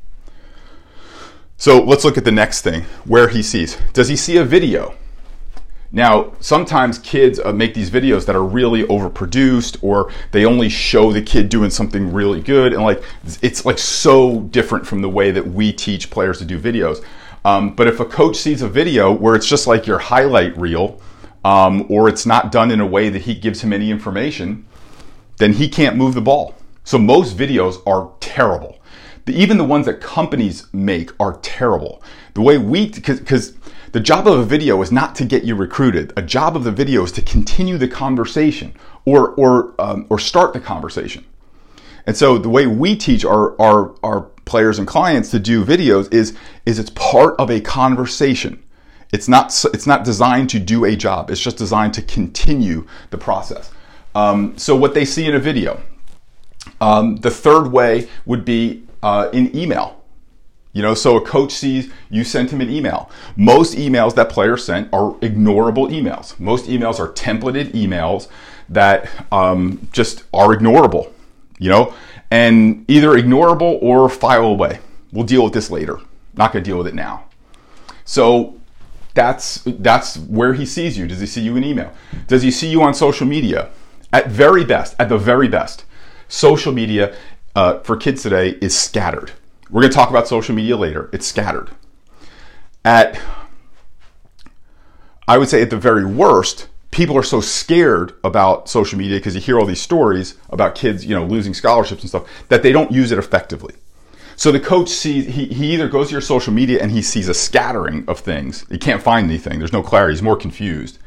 So 1.58 1.82
let's 1.82 2.04
look 2.04 2.18
at 2.18 2.26
the 2.26 2.32
next 2.32 2.62
thing 2.62 2.84
where 3.06 3.30
he 3.30 3.42
sees. 3.42 3.78
Does 3.94 4.10
he 4.10 4.16
see 4.16 4.38
a 4.38 4.44
video? 4.44 4.96
Now, 5.92 6.34
sometimes 6.42 7.00
kids 7.00 7.40
uh, 7.40 7.54
make 7.54 7.74
these 7.74 7.90
videos 7.90 8.26
that 8.26 8.36
are 8.36 8.44
really 8.44 8.84
overproduced 8.84 9.78
or 9.82 10.12
they 10.32 10.46
only 10.46 10.68
show 10.68 11.14
the 11.14 11.22
kid 11.22 11.48
doing 11.48 11.70
something 11.70 12.12
really 12.12 12.42
good 12.42 12.74
and 12.74 12.84
like 12.84 13.02
it's 13.42 13.66
like 13.66 13.78
so 13.78 14.42
different 14.42 14.86
from 14.86 15.02
the 15.02 15.10
way 15.10 15.32
that 15.32 15.48
we 15.48 15.72
teach 15.72 16.10
players 16.10 16.40
to 16.40 16.46
do 16.46 16.60
videos. 16.60 17.04
Um, 17.46 17.76
but 17.76 17.88
if 17.88 18.00
a 18.00 18.06
coach 18.06 18.36
sees 18.36 18.62
a 18.62 18.68
video 18.68 19.14
where 19.14 19.36
it's 19.36 19.48
just 19.48 19.68
like 19.68 19.88
your 19.88 20.00
highlight 20.00 20.58
reel 20.58 21.00
um, 21.46 21.86
or 21.90 22.10
it's 22.10 22.26
not 22.26 22.52
done 22.52 22.72
in 22.72 22.82
a 22.82 22.86
way 22.86 23.08
that 23.10 23.22
he 23.22 23.36
gives 23.36 23.62
him 23.62 23.72
any 23.72 23.92
information, 23.92 24.66
then 25.38 25.54
he 25.54 25.70
can't 25.70 25.96
move 25.96 26.16
the 26.16 26.22
ball. 26.22 26.56
So 26.84 26.98
most 26.98 27.38
videos 27.38 27.76
are 27.86 28.12
terrible. 28.20 28.80
The, 29.26 29.34
even 29.34 29.60
the 29.60 29.64
ones 29.64 29.86
that 29.86 30.02
companies 30.02 30.66
make 30.74 31.12
are 31.20 31.38
terrible. 31.44 32.02
The 32.34 32.42
way 32.42 32.58
we, 32.58 32.90
because 32.90 33.54
the 33.92 34.00
job 34.00 34.28
of 34.28 34.40
a 34.40 34.44
video 34.44 34.82
is 34.82 34.92
not 34.92 35.14
to 35.16 35.26
get 35.26 35.44
you 35.44 35.56
recruited. 35.56 36.12
A 36.18 36.24
job 36.24 36.56
of 36.56 36.64
the 36.64 36.72
video 36.72 37.04
is 37.04 37.12
to 37.12 37.22
continue 37.22 37.78
the 37.78 37.88
conversation 37.88 38.74
or 39.06 39.30
or 39.36 39.74
um, 39.80 40.08
or 40.10 40.18
start 40.20 40.52
the 40.54 40.60
conversation. 40.60 41.26
And 42.08 42.18
so 42.18 42.38
the 42.40 42.50
way 42.50 42.66
we 42.66 42.96
teach 42.96 43.24
our, 43.24 43.60
our 43.62 43.96
our 44.04 44.22
players 44.46 44.80
and 44.80 44.88
clients 44.88 45.32
to 45.32 45.40
do 45.40 45.64
videos 45.64 46.12
is 46.12 46.36
is 46.66 46.80
it's 46.80 46.90
part 46.90 47.36
of 47.40 47.52
a 47.52 47.62
conversation. 47.62 48.62
It's 49.12 49.28
not, 49.28 49.66
it's 49.74 49.88
not 49.88 50.04
designed 50.04 50.50
to 50.52 50.60
do 50.60 50.86
a 50.86 50.96
job. 50.96 51.30
It's 51.30 51.42
just 51.42 51.58
designed 51.58 51.94
to 51.96 52.02
continue 52.02 52.88
the 53.10 53.18
process. 53.18 53.72
Um, 54.14 54.58
so 54.58 54.76
what 54.76 54.94
they 54.94 55.06
see 55.06 55.26
in 55.26 55.36
a 55.36 55.40
video. 55.40 55.82
Um, 56.82 57.18
the 57.18 57.32
third 57.32 57.72
way 57.72 58.10
would 58.26 58.44
be 58.46 58.84
uh, 59.04 59.30
in 59.32 59.56
email. 59.56 60.02
You 60.74 60.82
know, 60.82 60.94
so 60.94 61.16
a 61.16 61.22
coach 61.22 61.54
sees 61.54 61.90
you 62.10 62.26
sent 62.26 62.52
him 62.52 62.60
an 62.60 62.70
email. 62.70 63.10
Most 63.38 63.78
emails 63.78 64.14
that 64.16 64.30
players 64.30 64.66
sent 64.66 64.92
are 64.92 65.14
ignorable 65.22 65.90
emails. 65.90 66.38
Most 66.38 66.66
emails 66.66 67.00
are 67.00 67.08
templated 67.14 67.72
emails 67.72 68.28
that 68.68 69.10
um, 69.32 69.88
just 69.94 70.24
are 70.34 70.50
ignorable. 70.50 71.14
You 71.60 71.70
know, 71.70 71.94
and 72.30 72.84
either 72.90 73.12
ignorable 73.12 73.82
or 73.82 74.10
file 74.10 74.48
away. 74.48 74.80
We'll 75.14 75.24
deal 75.24 75.46
with 75.46 75.54
this 75.54 75.72
later. 75.72 76.00
Not 76.34 76.52
going 76.52 76.66
to 76.66 76.70
deal 76.70 76.78
with 76.78 76.88
it 76.88 76.96
now. 76.96 77.24
So 78.04 78.55
that's 79.16 79.62
that's 79.66 80.18
where 80.18 80.54
he 80.54 80.66
sees 80.66 80.98
you. 80.98 81.08
Does 81.08 81.20
he 81.20 81.26
see 81.26 81.42
you 81.42 81.56
in 81.56 81.64
email? 81.64 81.92
Does 82.28 82.44
he 82.44 82.52
see 82.52 82.70
you 82.70 82.84
on 82.84 82.94
social 82.94 83.26
media? 83.26 83.70
At 84.14 84.28
very 84.28 84.64
best, 84.64 84.96
at 85.00 85.10
the 85.10 85.18
very 85.18 85.48
best, 85.48 85.86
social 86.28 86.72
media 86.72 87.16
uh, 87.56 87.80
for 87.80 87.98
kids 87.98 88.22
today 88.22 88.50
is 88.62 88.78
scattered. 88.78 89.32
We're 89.70 89.82
going 89.82 89.92
to 89.92 89.96
talk 89.96 90.10
about 90.10 90.28
social 90.28 90.54
media 90.54 90.78
later. 90.78 91.10
It's 91.12 91.26
scattered. 91.26 91.72
At 92.84 93.20
I 95.28 95.38
would 95.38 95.50
say 95.50 95.62
at 95.62 95.70
the 95.70 95.78
very 95.78 96.06
worst, 96.06 96.68
people 96.92 97.18
are 97.18 97.24
so 97.24 97.42
scared 97.42 98.14
about 98.24 98.70
social 98.70 99.00
media 99.00 99.18
because 99.18 99.34
you 99.34 99.42
hear 99.42 99.60
all 99.60 99.66
these 99.66 99.82
stories 99.82 100.36
about 100.50 100.76
kids, 100.76 101.06
you 101.06 101.16
know, 101.16 101.26
losing 101.26 101.54
scholarships 101.54 102.02
and 102.02 102.10
stuff 102.10 102.28
that 102.50 102.64
they 102.64 102.72
don't 102.72 102.92
use 102.92 103.12
it 103.12 103.18
effectively. 103.18 103.74
So 104.36 104.52
the 104.52 104.60
coach 104.60 104.90
sees 104.90 105.28
he, 105.28 105.46
he 105.46 105.74
either 105.74 105.88
goes 105.88 106.08
to 106.08 106.12
your 106.12 106.22
social 106.22 106.54
media 106.54 106.82
and 106.82 106.92
he 106.92 107.02
sees 107.02 107.28
a 107.30 107.34
scattering 107.34 108.04
of 108.08 108.20
things. 108.20 108.66
He 108.70 108.78
can't 108.78 109.02
find 109.02 109.30
anything. 109.30 109.60
There's 109.60 109.74
no 109.74 109.84
clarity. 109.84 110.14
He's 110.14 110.22
more 110.22 110.36
confused. 110.36 111.00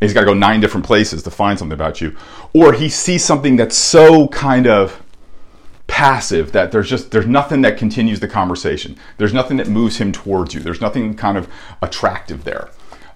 He's 0.00 0.14
got 0.14 0.20
to 0.20 0.26
go 0.26 0.34
nine 0.34 0.60
different 0.60 0.86
places 0.86 1.22
to 1.24 1.30
find 1.30 1.58
something 1.58 1.74
about 1.74 2.00
you, 2.00 2.16
or 2.52 2.72
he 2.72 2.88
sees 2.88 3.24
something 3.24 3.56
that's 3.56 3.76
so 3.76 4.28
kind 4.28 4.66
of 4.66 5.02
passive 5.88 6.52
that 6.52 6.70
there's 6.70 6.88
just 6.88 7.10
there's 7.10 7.26
nothing 7.26 7.62
that 7.62 7.76
continues 7.76 8.20
the 8.20 8.28
conversation. 8.28 8.96
There's 9.16 9.34
nothing 9.34 9.56
that 9.56 9.68
moves 9.68 9.96
him 9.96 10.12
towards 10.12 10.54
you. 10.54 10.60
There's 10.60 10.80
nothing 10.80 11.14
kind 11.14 11.36
of 11.36 11.48
attractive 11.82 12.44
there. 12.44 12.70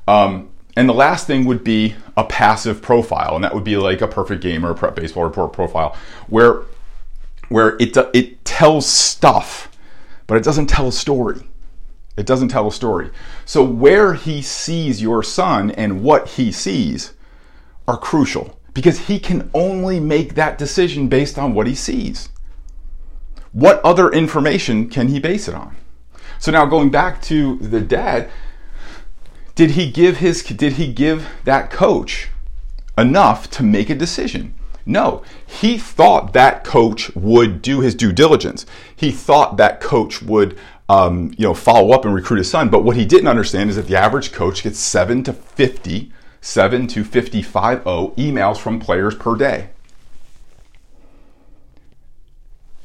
Um, 0.08 0.50
and 0.76 0.88
the 0.88 0.94
last 0.94 1.26
thing 1.26 1.44
would 1.44 1.62
be 1.62 1.94
a 2.16 2.24
passive 2.24 2.82
profile, 2.82 3.36
and 3.36 3.44
that 3.44 3.54
would 3.54 3.64
be 3.64 3.76
like 3.76 4.00
a 4.00 4.08
perfect 4.08 4.42
gamer, 4.42 4.70
a 4.70 4.74
prep 4.74 4.96
baseball 4.96 5.24
report 5.24 5.52
profile, 5.52 5.96
where 6.28 6.62
where 7.48 7.76
it 7.78 7.96
it 8.14 8.44
tells 8.44 8.86
stuff, 8.86 9.70
but 10.26 10.36
it 10.36 10.44
doesn't 10.44 10.66
tell 10.66 10.88
a 10.88 10.92
story. 10.92 11.42
It 12.16 12.26
doesn't 12.26 12.48
tell 12.48 12.68
a 12.68 12.72
story. 12.72 13.10
So 13.44 13.64
where 13.64 14.14
he 14.14 14.42
sees 14.42 15.00
your 15.00 15.22
son 15.22 15.70
and 15.70 16.02
what 16.02 16.28
he 16.28 16.52
sees 16.52 17.14
are 17.88 17.96
crucial 17.96 18.58
because 18.74 19.00
he 19.00 19.18
can 19.18 19.50
only 19.54 20.00
make 20.00 20.34
that 20.34 20.58
decision 20.58 21.08
based 21.08 21.38
on 21.38 21.54
what 21.54 21.66
he 21.66 21.74
sees. 21.74 22.28
What 23.52 23.80
other 23.84 24.10
information 24.10 24.88
can 24.88 25.08
he 25.08 25.20
base 25.20 25.48
it 25.48 25.54
on? 25.54 25.76
So 26.38 26.50
now 26.50 26.66
going 26.66 26.90
back 26.90 27.20
to 27.22 27.56
the 27.58 27.80
dad, 27.80 28.30
did 29.54 29.72
he 29.72 29.90
give 29.90 30.18
his 30.18 30.42
did 30.42 30.74
he 30.74 30.92
give 30.92 31.28
that 31.44 31.70
coach 31.70 32.28
enough 32.96 33.50
to 33.50 33.62
make 33.62 33.90
a 33.90 33.94
decision? 33.94 34.54
No, 34.84 35.22
he 35.46 35.78
thought 35.78 36.32
that 36.32 36.64
coach 36.64 37.14
would 37.14 37.62
do 37.62 37.80
his 37.80 37.94
due 37.94 38.12
diligence. 38.12 38.66
He 38.94 39.10
thought 39.12 39.56
that 39.56 39.80
coach 39.80 40.22
would 40.22 40.58
um, 40.88 41.32
you 41.38 41.44
know, 41.44 41.54
follow 41.54 41.92
up 41.92 42.04
and 42.04 42.14
recruit 42.14 42.38
his 42.38 42.50
son. 42.50 42.68
But 42.68 42.84
what 42.84 42.96
he 42.96 43.04
didn't 43.06 43.28
understand 43.28 43.70
is 43.70 43.76
that 43.76 43.86
the 43.86 43.96
average 43.96 44.32
coach 44.32 44.62
gets 44.62 44.78
seven 44.78 45.22
to 45.24 45.32
50, 45.32 46.12
seven 46.40 46.86
to 46.88 47.04
55 47.04 47.84
emails 47.84 48.58
from 48.58 48.78
players 48.78 49.14
per 49.14 49.36
day. 49.36 49.70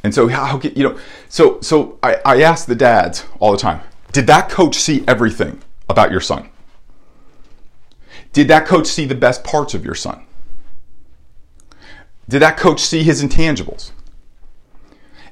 And 0.03 0.13
so 0.13 0.27
how 0.29 0.61
you 0.61 0.83
know, 0.83 0.97
so 1.27 1.59
so 1.59 1.99
I, 2.01 2.21
I 2.23 2.41
ask 2.41 2.65
the 2.65 2.75
dads 2.75 3.25
all 3.39 3.51
the 3.51 3.57
time, 3.57 3.81
did 4.13 4.25
that 4.27 4.49
coach 4.49 4.75
see 4.75 5.03
everything 5.05 5.61
about 5.89 6.11
your 6.11 6.21
son? 6.21 6.49
Did 8.31 8.47
that 8.47 8.67
coach 8.67 8.87
see 8.87 9.05
the 9.05 9.15
best 9.15 9.43
parts 9.43 9.73
of 9.73 9.83
your 9.83 9.95
son? 9.95 10.23
Did 12.29 12.41
that 12.41 12.57
coach 12.57 12.81
see 12.81 13.03
his 13.03 13.23
intangibles? 13.23 13.91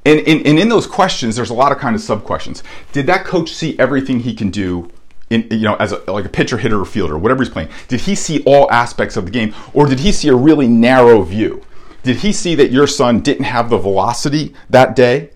And, 0.05 0.19
and, 0.19 0.45
and 0.45 0.59
in 0.59 0.69
those 0.69 0.85
questions, 0.85 1.35
there's 1.35 1.49
a 1.49 1.53
lot 1.53 1.71
of 1.71 1.79
kind 1.79 1.95
of 1.95 2.01
sub 2.01 2.23
questions. 2.23 2.63
Did 2.91 3.07
that 3.07 3.25
coach 3.25 3.51
see 3.51 3.77
everything 3.79 4.19
he 4.19 4.33
can 4.33 4.51
do 4.51 4.91
in, 5.29 5.47
you 5.49 5.61
know, 5.61 5.75
as 5.75 5.91
a, 5.91 6.11
like 6.11 6.25
a 6.25 6.29
pitcher, 6.29 6.57
hitter, 6.57 6.79
or 6.79 6.85
fielder, 6.85 7.17
whatever 7.17 7.43
he's 7.43 7.51
playing? 7.51 7.69
Did 7.87 8.01
he 8.01 8.13
see 8.13 8.43
all 8.43 8.71
aspects 8.71 9.17
of 9.17 9.25
the 9.25 9.31
game, 9.31 9.53
or 9.73 9.87
did 9.87 9.99
he 9.99 10.11
see 10.11 10.27
a 10.29 10.35
really 10.35 10.67
narrow 10.67 11.23
view? 11.23 11.63
Did 12.03 12.17
he 12.17 12.31
see 12.31 12.53
that 12.53 12.71
your 12.71 12.85
son 12.85 13.21
didn't 13.21 13.45
have 13.45 13.71
the 13.71 13.79
velocity 13.79 14.53
that 14.69 14.95
day, 14.95 15.31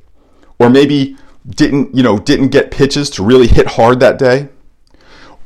or 0.60 0.70
maybe 0.70 1.18
didn't, 1.48 1.96
you 1.96 2.04
know, 2.04 2.20
didn't 2.20 2.50
get 2.50 2.70
pitches 2.70 3.10
to 3.12 3.24
really 3.24 3.48
hit 3.48 3.66
hard 3.66 4.00
that 4.02 4.20
day? 4.20 4.50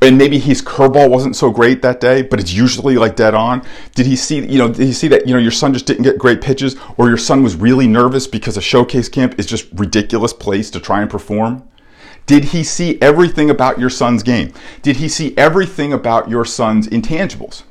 And 0.04 0.18
maybe 0.18 0.38
his 0.38 0.62
curveball 0.62 1.10
wasn't 1.10 1.36
so 1.36 1.50
great 1.50 1.82
that 1.82 2.00
day, 2.00 2.22
but 2.22 2.40
it's 2.40 2.52
usually 2.52 2.98
like 2.98 3.16
dead 3.16 3.34
on. 3.34 3.66
Did 3.96 4.06
he 4.06 4.16
see, 4.16 4.46
you 4.46 4.58
know, 4.58 4.68
did 4.68 4.86
he 4.86 4.94
see 4.94 5.08
that, 5.08 5.28
you 5.28 5.34
know, 5.34 5.40
your 5.40 5.52
son 5.52 5.74
just 5.74 5.86
didn't 5.86 6.04
get 6.04 6.18
great 6.18 6.42
pitches 6.42 6.76
or 6.98 7.08
your 7.08 7.18
son 7.18 7.44
was 7.44 7.56
really 7.56 7.88
nervous 7.88 8.28
because 8.28 8.58
a 8.58 8.62
showcase 8.62 9.08
camp 9.08 9.40
is 9.40 9.46
just 9.46 9.68
ridiculous 9.74 10.34
place 10.34 10.70
to 10.72 10.80
try 10.80 11.02
and 11.02 11.10
perform? 11.10 11.68
Did 12.26 12.46
he 12.46 12.64
see 12.64 13.02
everything 13.02 13.50
about 13.50 13.80
your 13.80 13.90
son's 13.90 14.24
game? 14.24 14.54
Did 14.82 14.98
he 14.98 15.10
see 15.10 15.38
everything 15.38 15.94
about 15.94 16.30
your 16.30 16.46
son's 16.46 16.88
intangibles? 16.88 17.64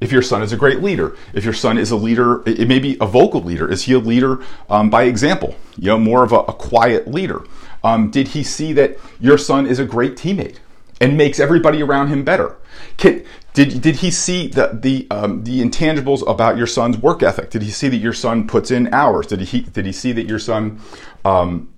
If 0.00 0.12
your 0.12 0.22
son 0.22 0.42
is 0.42 0.52
a 0.52 0.56
great 0.56 0.80
leader, 0.80 1.16
if 1.32 1.44
your 1.44 1.54
son 1.54 1.76
is 1.76 1.90
a 1.90 1.96
leader, 1.96 2.48
it 2.48 2.68
may 2.68 2.78
be 2.78 2.96
a 3.00 3.06
vocal 3.06 3.42
leader. 3.42 3.68
Is 3.68 3.84
he 3.84 3.94
a 3.94 3.98
leader 3.98 4.44
um, 4.70 4.90
by 4.90 5.04
example? 5.04 5.56
You 5.76 5.88
know, 5.88 5.98
more 5.98 6.22
of 6.22 6.30
a, 6.30 6.38
a 6.40 6.52
quiet 6.52 7.08
leader. 7.08 7.42
Um, 7.82 8.10
did 8.10 8.28
he 8.28 8.44
see 8.44 8.72
that 8.74 8.96
your 9.20 9.38
son 9.38 9.66
is 9.66 9.80
a 9.80 9.84
great 9.84 10.14
teammate? 10.14 10.58
And 11.00 11.16
makes 11.16 11.38
everybody 11.40 11.82
around 11.82 12.08
him 12.08 12.24
better. 12.24 12.56
Can, 12.96 13.24
did, 13.54 13.80
did 13.80 13.96
he 13.96 14.10
see 14.10 14.48
the, 14.48 14.78
the, 14.80 15.06
um, 15.10 15.44
the 15.44 15.60
intangibles 15.60 16.26
about 16.28 16.56
your 16.56 16.66
son's 16.66 16.98
work 16.98 17.22
ethic? 17.22 17.50
Did 17.50 17.62
he 17.62 17.70
see 17.70 17.88
that 17.88 17.96
your 17.96 18.12
son 18.12 18.46
puts 18.46 18.70
in 18.70 18.92
hours? 18.92 19.26
Did 19.26 19.40
he, 19.40 19.62
did 19.62 19.86
he 19.86 19.92
see 19.92 20.12
that 20.12 20.26
your 20.26 20.38
son, 20.38 20.80
um, 21.24 21.72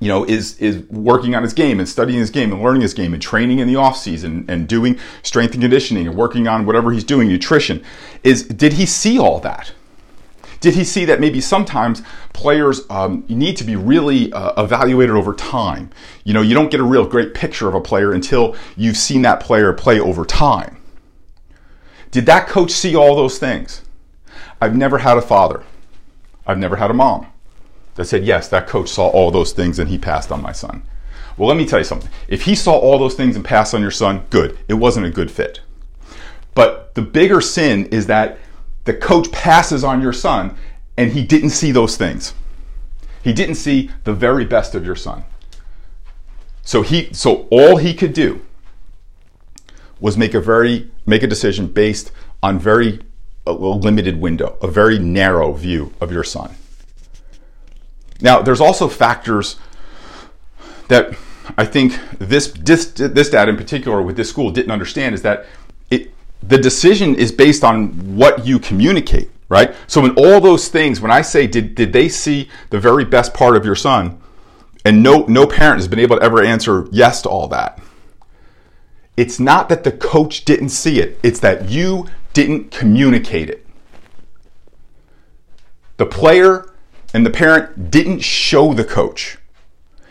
you 0.00 0.08
know, 0.08 0.24
is, 0.24 0.56
is 0.58 0.78
working 0.90 1.34
on 1.34 1.42
his 1.42 1.52
game 1.52 1.80
and 1.80 1.88
studying 1.88 2.20
his 2.20 2.30
game 2.30 2.52
and 2.52 2.62
learning 2.62 2.82
his 2.82 2.94
game 2.94 3.12
and 3.14 3.22
training 3.22 3.58
in 3.58 3.66
the 3.66 3.76
off 3.76 3.96
season 3.96 4.44
and 4.48 4.68
doing 4.68 4.98
strength 5.22 5.54
and 5.54 5.62
conditioning 5.62 6.06
and 6.06 6.16
working 6.16 6.46
on 6.46 6.66
whatever 6.66 6.92
he's 6.92 7.04
doing, 7.04 7.28
nutrition? 7.28 7.84
Is, 8.22 8.44
did 8.44 8.74
he 8.74 8.86
see 8.86 9.18
all 9.18 9.40
that? 9.40 9.72
Did 10.60 10.74
he 10.74 10.84
see 10.84 11.04
that 11.04 11.20
maybe 11.20 11.40
sometimes 11.40 12.02
players 12.32 12.82
um, 12.90 13.24
need 13.28 13.56
to 13.58 13.64
be 13.64 13.76
really 13.76 14.32
uh, 14.32 14.62
evaluated 14.62 15.14
over 15.14 15.32
time? 15.34 15.90
You 16.24 16.34
know, 16.34 16.42
you 16.42 16.54
don't 16.54 16.70
get 16.70 16.80
a 16.80 16.84
real 16.84 17.06
great 17.06 17.34
picture 17.34 17.68
of 17.68 17.74
a 17.74 17.80
player 17.80 18.12
until 18.12 18.56
you've 18.76 18.96
seen 18.96 19.22
that 19.22 19.40
player 19.40 19.72
play 19.72 20.00
over 20.00 20.24
time. 20.24 20.76
Did 22.10 22.26
that 22.26 22.48
coach 22.48 22.72
see 22.72 22.96
all 22.96 23.14
those 23.14 23.38
things? 23.38 23.82
I've 24.60 24.74
never 24.74 24.98
had 24.98 25.16
a 25.16 25.22
father. 25.22 25.62
I've 26.46 26.58
never 26.58 26.76
had 26.76 26.90
a 26.90 26.94
mom 26.94 27.26
that 27.94 28.06
said, 28.06 28.24
yes, 28.24 28.48
that 28.48 28.66
coach 28.66 28.88
saw 28.88 29.08
all 29.08 29.30
those 29.30 29.52
things 29.52 29.78
and 29.78 29.88
he 29.88 29.98
passed 29.98 30.32
on 30.32 30.42
my 30.42 30.52
son. 30.52 30.82
Well, 31.36 31.48
let 31.48 31.56
me 31.56 31.66
tell 31.66 31.78
you 31.78 31.84
something. 31.84 32.10
If 32.26 32.42
he 32.42 32.54
saw 32.54 32.72
all 32.72 32.98
those 32.98 33.14
things 33.14 33.36
and 33.36 33.44
passed 33.44 33.74
on 33.74 33.82
your 33.82 33.92
son, 33.92 34.24
good. 34.30 34.58
It 34.66 34.74
wasn't 34.74 35.06
a 35.06 35.10
good 35.10 35.30
fit. 35.30 35.60
But 36.54 36.94
the 36.94 37.02
bigger 37.02 37.40
sin 37.40 37.86
is 37.86 38.06
that 38.06 38.38
the 38.88 38.94
coach 38.94 39.30
passes 39.30 39.84
on 39.84 40.00
your 40.00 40.14
son 40.14 40.56
and 40.96 41.12
he 41.12 41.22
didn't 41.22 41.50
see 41.50 41.72
those 41.72 41.98
things. 41.98 42.32
He 43.22 43.34
didn't 43.34 43.56
see 43.56 43.90
the 44.04 44.14
very 44.14 44.46
best 44.46 44.74
of 44.74 44.86
your 44.86 44.96
son. 44.96 45.24
So 46.62 46.80
he 46.80 47.12
so 47.12 47.46
all 47.50 47.76
he 47.76 47.92
could 47.92 48.14
do 48.14 48.40
was 50.00 50.16
make 50.16 50.32
a 50.32 50.40
very 50.40 50.90
make 51.04 51.22
a 51.22 51.26
decision 51.26 51.66
based 51.66 52.10
on 52.42 52.58
very 52.58 53.00
a 53.46 53.52
limited 53.52 54.22
window, 54.22 54.56
a 54.62 54.68
very 54.68 54.98
narrow 54.98 55.52
view 55.52 55.92
of 56.00 56.10
your 56.10 56.24
son. 56.24 56.54
Now, 58.22 58.40
there's 58.40 58.60
also 58.60 58.88
factors 58.88 59.56
that 60.88 61.14
I 61.58 61.66
think 61.66 61.98
this 62.18 62.52
this 62.52 62.86
this 62.86 63.28
dad 63.28 63.50
in 63.50 63.56
particular 63.58 64.00
with 64.00 64.16
this 64.16 64.30
school 64.30 64.50
didn't 64.50 64.70
understand 64.70 65.14
is 65.14 65.20
that 65.22 65.44
the 66.42 66.58
decision 66.58 67.14
is 67.14 67.32
based 67.32 67.64
on 67.64 67.88
what 68.16 68.46
you 68.46 68.58
communicate, 68.58 69.30
right? 69.48 69.74
So 69.86 70.04
in 70.04 70.12
all 70.12 70.40
those 70.40 70.68
things, 70.68 71.00
when 71.00 71.10
I 71.10 71.22
say 71.22 71.46
did 71.46 71.74
did 71.74 71.92
they 71.92 72.08
see 72.08 72.48
the 72.70 72.78
very 72.78 73.04
best 73.04 73.34
part 73.34 73.56
of 73.56 73.64
your 73.64 73.74
son, 73.74 74.20
and 74.84 75.02
no 75.02 75.24
no 75.26 75.46
parent 75.46 75.78
has 75.78 75.88
been 75.88 75.98
able 75.98 76.16
to 76.16 76.22
ever 76.22 76.42
answer 76.42 76.88
yes 76.90 77.22
to 77.22 77.28
all 77.28 77.48
that. 77.48 77.80
It's 79.16 79.40
not 79.40 79.68
that 79.68 79.82
the 79.82 79.92
coach 79.92 80.44
didn't 80.44 80.68
see 80.68 81.00
it, 81.00 81.18
it's 81.22 81.40
that 81.40 81.68
you 81.68 82.06
didn't 82.32 82.70
communicate 82.70 83.50
it. 83.50 83.66
The 85.96 86.06
player 86.06 86.72
and 87.12 87.26
the 87.26 87.30
parent 87.30 87.90
didn't 87.90 88.20
show 88.20 88.72
the 88.72 88.84
coach. 88.84 89.38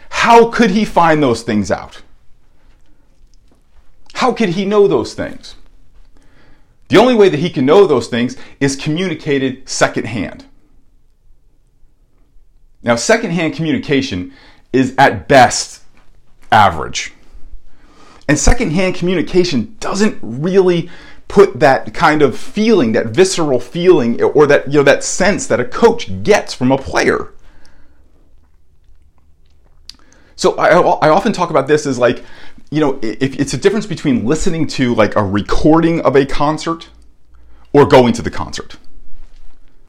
How 0.10 0.50
could 0.50 0.72
he 0.72 0.84
find 0.84 1.24
those 1.24 1.41
things 1.41 1.72
out? 1.72 2.01
How 4.15 4.34
could 4.34 4.50
he 4.50 4.65
know 4.65 4.88
those 4.88 5.13
things? 5.13 5.55
The 6.88 6.98
only 6.98 7.15
way 7.15 7.29
that 7.29 7.39
he 7.39 7.50
can 7.50 7.65
know 7.65 7.86
those 7.86 8.08
things 8.08 8.38
is 8.60 8.75
communicated 8.75 9.67
secondhand. 9.67 10.46
Now, 12.82 12.96
secondhand 12.96 13.56
communication 13.56 14.34
is 14.72 14.96
at 14.98 15.27
best 15.27 15.84
average. 16.51 17.13
And 18.29 18.38
secondhand 18.38 18.96
communication 18.96 19.75
doesn't 19.79 20.17
really 20.22 20.89
put 21.27 21.60
that 21.60 21.94
kind 21.94 22.22
of 22.22 22.38
feeling, 22.38 22.94
that 22.94 23.08
visceral 23.08 23.60
feeling, 23.60 24.22
or 24.22 24.48
that, 24.48 24.67
you 24.67 24.79
know, 24.79 24.84
that 24.84 25.03
sense 25.03 25.48
that 25.48 25.60
a 25.60 25.65
coach 25.65 26.24
gets 26.24 26.53
from 26.53 26.72
a 26.72 26.77
player. 26.77 27.34
So 30.38 30.56
I, 30.56 30.70
I 30.70 31.10
often 31.10 31.34
talk 31.34 31.50
about 31.50 31.67
this 31.67 31.86
as 31.86 32.00
like, 32.00 32.24
you 32.72 32.79
know, 32.79 33.00
if 33.01 33.38
it's 33.38 33.53
a 33.53 33.58
difference 33.58 33.86
between 33.86 34.25
listening 34.25 34.67
to 34.67 34.96
like 34.96 35.15
a 35.17 35.24
recording 35.24 36.00
of 36.01 36.15
a 36.15 36.25
concert 36.25 36.89
or 37.74 37.86
going 37.86 38.13
to 38.13 38.22
the 38.22 38.32
concert. 38.32 38.77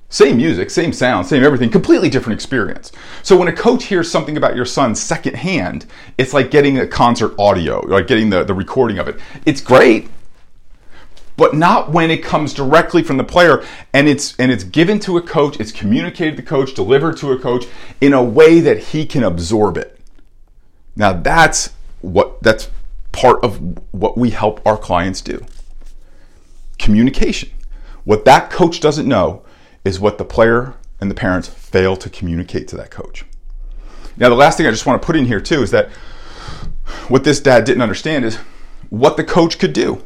Same 0.08 0.38
music, 0.38 0.70
same 0.70 0.94
sound, 0.94 1.26
same 1.26 1.44
everything, 1.44 1.68
completely 1.68 2.08
different 2.08 2.34
experience. 2.34 2.92
So 3.22 3.36
when 3.36 3.48
a 3.48 3.52
coach 3.52 3.84
hears 3.84 4.10
something 4.10 4.38
about 4.38 4.56
your 4.56 4.64
son 4.64 4.94
secondhand, 4.94 5.84
it's 6.16 6.32
like 6.32 6.50
getting 6.50 6.78
a 6.78 6.86
concert 6.86 7.34
audio, 7.38 7.80
like 7.86 8.06
getting 8.06 8.30
the, 8.30 8.42
the 8.42 8.54
recording 8.54 8.98
of 8.98 9.06
it. 9.06 9.20
It's 9.44 9.60
great. 9.60 10.08
but 11.38 11.54
not 11.54 11.92
when 11.92 12.10
it 12.10 12.22
comes 12.22 12.52
directly 12.52 13.02
from 13.02 13.16
the 13.16 13.24
player 13.24 13.64
and 13.94 14.08
it's 14.08 14.34
and 14.38 14.50
it's 14.50 14.64
given 14.64 14.98
to 15.00 15.16
a 15.16 15.22
coach, 15.22 15.58
it's 15.60 15.72
communicated 15.72 16.36
to 16.36 16.42
the 16.42 16.48
coach, 16.48 16.74
delivered 16.74 17.16
to 17.18 17.32
a 17.32 17.38
coach 17.38 17.64
in 18.00 18.12
a 18.12 18.22
way 18.22 18.60
that 18.60 18.78
he 18.78 19.06
can 19.06 19.22
absorb 19.22 19.78
it. 19.78 19.97
Now 20.98 21.14
that's 21.14 21.70
what 22.02 22.42
that's 22.42 22.68
part 23.12 23.42
of 23.42 23.78
what 23.94 24.18
we 24.18 24.30
help 24.30 24.60
our 24.66 24.76
clients 24.76 25.22
do. 25.22 25.44
Communication. 26.78 27.50
What 28.04 28.26
that 28.26 28.50
coach 28.50 28.80
doesn't 28.80 29.08
know 29.08 29.42
is 29.84 29.98
what 29.98 30.18
the 30.18 30.24
player 30.24 30.74
and 31.00 31.10
the 31.10 31.14
parents 31.14 31.48
fail 31.48 31.96
to 31.96 32.10
communicate 32.10 32.68
to 32.68 32.76
that 32.76 32.90
coach. 32.90 33.24
Now, 34.16 34.28
the 34.28 34.34
last 34.34 34.56
thing 34.56 34.66
I 34.66 34.70
just 34.70 34.84
want 34.84 35.00
to 35.00 35.06
put 35.06 35.16
in 35.16 35.24
here 35.24 35.40
too 35.40 35.62
is 35.62 35.70
that 35.70 35.90
what 37.08 37.24
this 37.24 37.40
dad 37.40 37.64
didn't 37.64 37.82
understand 37.82 38.24
is 38.24 38.36
what 38.90 39.16
the 39.16 39.24
coach 39.24 39.58
could 39.58 39.72
do. 39.72 40.02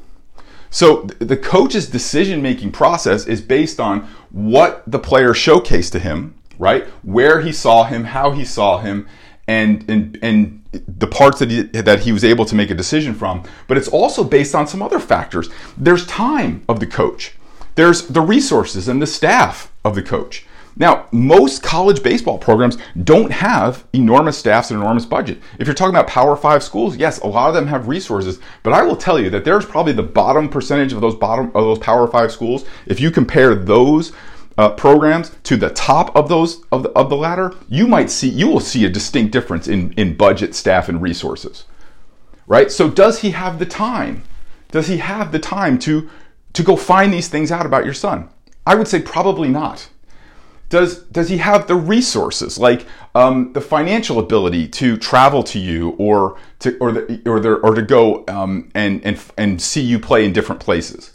So 0.71 1.03
the 1.19 1.37
coach's 1.37 1.89
decision 1.89 2.43
making 2.43 2.73
process 2.73 3.27
is 3.27 3.41
based 3.41 3.79
on 3.79 4.09
what 4.31 4.83
the 4.87 4.99
player 4.99 5.31
showcased 5.31 5.93
to 5.93 5.99
him, 5.99 6.35
right? 6.59 6.85
Where 7.03 7.41
he 7.41 7.53
saw 7.53 7.85
him, 7.85 8.05
how 8.05 8.33
he 8.33 8.45
saw 8.45 8.79
him, 8.79 9.07
and 9.47 9.89
and 9.89 10.19
and 10.23 10.63
the 10.73 11.07
parts 11.07 11.39
that 11.39 11.51
he 11.51 11.63
that 11.63 12.01
he 12.01 12.13
was 12.13 12.25
able 12.25 12.45
to 12.45 12.55
make 12.55 12.71
a 12.71 12.75
decision 12.75 13.15
from. 13.15 13.45
But 13.69 13.77
it's 13.77 13.89
also 13.89 14.25
based 14.25 14.55
on 14.55 14.67
some 14.67 14.83
other 14.83 14.99
factors. 14.99 15.51
There's 15.77 16.07
time 16.07 16.65
of 16.69 16.81
the 16.81 16.87
coach. 16.87 17.35
There's 17.75 18.09
the 18.09 18.21
resources 18.21 18.89
and 18.89 19.01
the 19.01 19.07
staff 19.07 19.73
of 19.85 19.95
the 19.95 20.03
coach. 20.03 20.47
Now, 20.75 21.07
most 21.13 21.63
college 21.63 22.03
baseball 22.03 22.39
programs 22.39 22.79
don't 23.05 23.31
have 23.31 23.85
enormous 23.93 24.39
staffs 24.39 24.71
and 24.71 24.81
enormous 24.81 25.05
budget. 25.05 25.39
If 25.59 25.67
you're 25.67 25.75
talking 25.75 25.95
about 25.95 26.07
Power 26.07 26.35
Five 26.35 26.63
schools, 26.63 26.97
yes, 26.97 27.21
a 27.21 27.27
lot 27.27 27.49
of 27.49 27.55
them 27.55 27.67
have 27.67 27.89
resources, 27.89 28.41
but 28.63 28.73
I 28.73 28.83
will 28.83 28.97
tell 28.97 29.19
you 29.19 29.29
that 29.31 29.45
there's 29.45 29.67
probably 29.67 29.93
the 29.93 30.03
bottom 30.03 30.49
percentage 30.49 30.95
of 30.95 31.03
those 31.03 31.15
bottom 31.15 31.47
of 31.49 31.65
those 31.65 31.79
Power 31.79 32.07
Five 32.09 32.33
schools. 32.33 32.65
If 32.87 33.01
you 33.01 33.11
compare 33.11 33.55
those 33.55 34.13
uh, 34.59 34.71
programs 34.71 35.31
to 35.45 35.57
the 35.57 35.71
top 35.71 36.15
of 36.17 36.29
those 36.29 36.63
of 36.71 36.83
the, 36.85 36.91
of 36.91 37.11
the 37.11 37.17
ladder, 37.17 37.55
you 37.69 37.87
might 37.87 38.11
see 38.11 38.29
you 38.29 38.49
will 38.49 38.61
see 38.61 38.85
a 38.85 38.89
distinct 38.89 39.33
difference 39.33 39.69
in 39.69 39.93
in 39.95 40.17
budget, 40.17 40.55
staff, 40.55 40.89
and 40.89 41.03
resources. 41.03 41.65
Right. 42.47 42.71
So, 42.71 42.91
does 42.91 43.21
he 43.21 43.31
have 43.31 43.59
the 43.59 43.67
time? 43.67 44.25
Does 44.71 44.89
he 44.89 44.99
have 44.99 45.33
the 45.33 45.39
time 45.39 45.79
to 45.81 46.09
to 46.53 46.63
go 46.63 46.77
find 46.77 47.13
these 47.13 47.29
things 47.29 47.51
out 47.51 47.67
about 47.67 47.85
your 47.85 47.95
son? 47.95 48.29
I 48.67 48.75
would 48.75 48.89
say 48.89 49.01
probably 49.01 49.49
not 49.49 49.89
does 50.73 51.03
does 51.03 51.29
he 51.29 51.37
have 51.37 51.67
the 51.67 51.75
resources 51.75 52.59
like 52.59 52.87
um, 53.15 53.53
the 53.53 53.61
financial 53.61 54.19
ability 54.19 54.67
to 54.67 54.97
travel 54.97 55.43
to 55.43 55.59
you 55.59 55.91
or 55.99 56.39
to 56.61 56.79
or 56.79 56.93
the, 56.93 57.23
or 57.27 57.41
the, 57.41 57.55
or 57.57 57.75
to 57.75 57.83
go 57.83 58.25
um, 58.27 58.71
and 58.75 59.05
and 59.05 59.23
and 59.37 59.61
see 59.61 59.83
you 59.83 59.99
play 59.99 60.25
in 60.25 60.33
different 60.33 60.63
places 60.63 61.13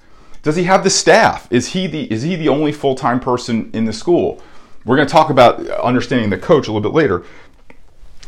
does 0.47 0.55
he 0.55 0.63
have 0.63 0.83
the 0.83 0.89
staff 0.89 1.47
is 1.51 1.67
he 1.73 1.87
the 1.87 2.11
is 2.11 2.21
he 2.21 2.35
the 2.37 2.47
only 2.47 2.71
full-time 2.71 3.19
person 3.19 3.69
in 3.73 3.83
the 3.83 3.93
school 3.93 4.41
we're 4.85 4.95
going 4.95 5.07
to 5.07 5.11
talk 5.11 5.29
about 5.29 5.59
understanding 5.69 6.29
the 6.29 6.37
coach 6.37 6.67
a 6.67 6.71
little 6.71 6.89
bit 6.89 6.95
later 6.95 7.23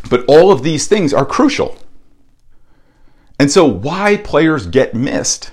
but 0.09 0.25
all 0.27 0.51
of 0.51 0.61
these 0.61 0.85
things 0.85 1.13
are 1.13 1.25
crucial 1.25 1.77
and 3.39 3.49
so 3.49 3.65
why 3.65 4.17
players 4.17 4.67
get 4.67 4.93
missed 4.93 5.51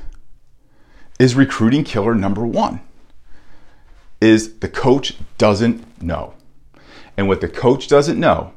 is 1.20 1.36
recruiting 1.36 1.84
killer 1.84 2.14
number 2.14 2.44
1 2.44 2.80
is 4.20 4.58
the 4.58 4.68
coach 4.68 5.14
doesn't 5.38 6.02
know. 6.02 6.34
And 7.16 7.28
what 7.28 7.40
the 7.40 7.48
coach 7.48 7.88
doesn't 7.88 8.18
know 8.18 8.52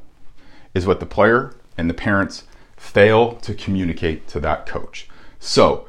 is 0.73 0.85
what 0.85 0.99
the 0.99 1.05
player 1.05 1.55
and 1.77 1.89
the 1.89 1.93
parents 1.93 2.43
fail 2.75 3.33
to 3.35 3.53
communicate 3.53 4.27
to 4.29 4.39
that 4.41 4.65
coach. 4.65 5.07
So, 5.39 5.87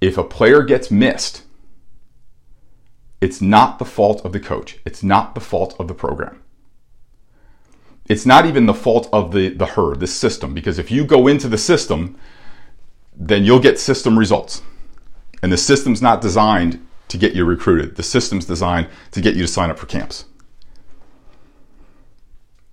if 0.00 0.16
a 0.16 0.24
player 0.24 0.62
gets 0.62 0.90
missed, 0.90 1.42
it's 3.20 3.40
not 3.40 3.78
the 3.78 3.84
fault 3.84 4.24
of 4.24 4.32
the 4.32 4.40
coach. 4.40 4.78
It's 4.84 5.02
not 5.02 5.34
the 5.34 5.40
fault 5.40 5.76
of 5.78 5.88
the 5.88 5.94
program. 5.94 6.42
It's 8.08 8.26
not 8.26 8.46
even 8.46 8.66
the 8.66 8.74
fault 8.74 9.08
of 9.12 9.32
the, 9.32 9.50
the 9.50 9.66
herd, 9.66 10.00
the 10.00 10.06
system, 10.06 10.54
because 10.54 10.78
if 10.78 10.90
you 10.90 11.04
go 11.04 11.28
into 11.28 11.48
the 11.48 11.58
system, 11.58 12.18
then 13.14 13.44
you'll 13.44 13.60
get 13.60 13.78
system 13.78 14.18
results. 14.18 14.62
And 15.42 15.52
the 15.52 15.56
system's 15.56 16.02
not 16.02 16.20
designed 16.20 16.84
to 17.08 17.18
get 17.18 17.34
you 17.34 17.44
recruited. 17.44 17.96
The 17.96 18.02
system's 18.02 18.46
designed 18.46 18.88
to 19.12 19.20
get 19.20 19.36
you 19.36 19.42
to 19.42 19.48
sign 19.48 19.70
up 19.70 19.78
for 19.78 19.86
camps. 19.86 20.24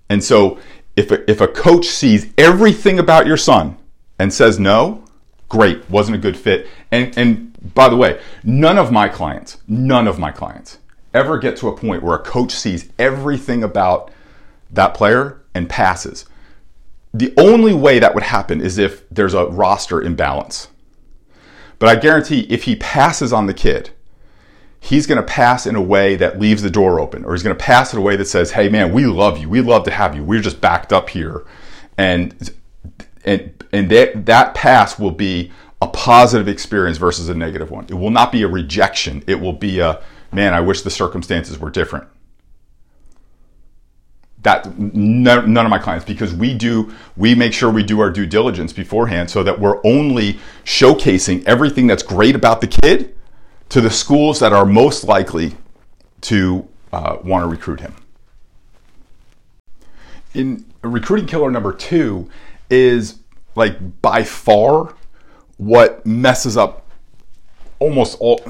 And 0.09 0.23
so 0.23 0.57
if 0.95 1.11
a, 1.11 1.29
if 1.29 1.41
a 1.41 1.47
coach 1.47 1.85
sees 1.85 2.31
everything 2.37 2.97
about 2.97 3.27
your 3.27 3.37
son 3.37 3.77
and 4.17 4.33
says 4.33 4.59
no, 4.59 5.03
great, 5.49 5.89
wasn't 5.89 6.15
a 6.15 6.19
good 6.19 6.37
fit. 6.37 6.67
And, 6.91 7.17
and 7.17 7.73
by 7.73 7.89
the 7.89 7.97
way, 7.97 8.19
none 8.43 8.77
of 8.77 8.91
my 8.91 9.09
clients, 9.09 9.57
none 9.67 10.07
of 10.07 10.19
my 10.19 10.31
clients 10.31 10.79
ever 11.13 11.37
get 11.37 11.57
to 11.57 11.67
a 11.67 11.75
point 11.75 12.03
where 12.03 12.15
a 12.15 12.23
coach 12.23 12.51
sees 12.51 12.89
everything 12.99 13.63
about 13.63 14.11
that 14.71 14.93
player 14.93 15.41
and 15.53 15.69
passes. 15.69 16.25
The 17.13 17.33
only 17.37 17.73
way 17.73 17.99
that 17.99 18.13
would 18.13 18.23
happen 18.23 18.61
is 18.61 18.77
if 18.77 19.07
there's 19.09 19.33
a 19.33 19.45
roster 19.45 20.01
imbalance. 20.01 20.67
But 21.79 21.89
I 21.89 21.95
guarantee 21.99 22.41
if 22.49 22.63
he 22.63 22.75
passes 22.75 23.31
on 23.31 23.47
the 23.47 23.53
kid, 23.53 23.91
he's 24.79 25.07
going 25.07 25.17
to 25.17 25.23
pass 25.23 25.65
in 25.65 25.75
a 25.75 25.81
way 25.81 26.15
that 26.15 26.39
leaves 26.39 26.61
the 26.61 26.69
door 26.69 26.99
open, 26.99 27.25
or 27.25 27.33
he's 27.33 27.43
going 27.43 27.55
to 27.55 27.63
pass 27.63 27.93
in 27.93 27.99
a 27.99 28.01
way 28.01 28.15
that 28.15 28.25
says, 28.25 28.51
"Hey, 28.51 28.69
man, 28.69 28.91
we 28.93 29.05
love 29.05 29.37
you. 29.37 29.49
We 29.49 29.61
love 29.61 29.83
to 29.85 29.91
have 29.91 30.15
you. 30.15 30.23
We're 30.23 30.41
just 30.41 30.61
backed 30.61 30.91
up 30.91 31.09
here," 31.09 31.45
and 31.97 32.51
and 33.23 33.63
and 33.71 33.89
that 33.91 34.25
that 34.25 34.55
pass 34.55 34.97
will 34.97 35.11
be 35.11 35.51
a 35.81 35.87
positive 35.87 36.47
experience 36.47 36.97
versus 36.97 37.29
a 37.29 37.35
negative 37.35 37.69
one. 37.69 37.85
It 37.89 37.93
will 37.93 38.09
not 38.09 38.31
be 38.31 38.41
a 38.43 38.47
rejection. 38.47 39.23
It 39.27 39.39
will 39.39 39.53
be 39.53 39.79
a 39.79 40.01
man. 40.31 40.53
I 40.53 40.61
wish 40.61 40.81
the 40.81 40.89
circumstances 40.89 41.59
were 41.59 41.69
different. 41.69 42.07
That 44.41 44.77
none, 44.79 45.57
of 45.57 45.69
my 45.69 45.77
clients 45.79 46.05
because 46.05 46.33
we 46.33 46.53
do 46.53 46.93
we 47.17 47.35
make 47.35 47.53
sure 47.53 47.69
we 47.69 47.83
do 47.83 47.99
our 47.99 48.09
due 48.09 48.25
diligence 48.25 48.71
beforehand 48.71 49.29
so 49.29 49.43
that 49.43 49.59
we're 49.59 49.81
only 49.85 50.39
showcasing 50.63 51.43
everything 51.45 51.85
that's 51.85 52.03
great 52.03 52.35
about 52.35 52.61
the 52.61 52.67
kid 52.67 53.15
to 53.69 53.81
the 53.81 53.89
schools 53.89 54.39
that 54.39 54.53
are 54.53 54.65
most 54.65 55.03
likely 55.03 55.57
to 56.21 56.67
uh, 56.93 57.17
want 57.23 57.43
to 57.43 57.47
recruit 57.47 57.81
him. 57.81 57.93
In 60.33 60.65
recruiting 60.81 61.25
killer 61.25 61.51
number 61.51 61.73
two 61.73 62.29
is 62.69 63.19
like 63.55 64.01
by 64.01 64.23
far 64.23 64.95
what 65.57 66.05
messes 66.05 66.55
up 66.57 66.85
almost 67.79 68.17
all 68.19 68.41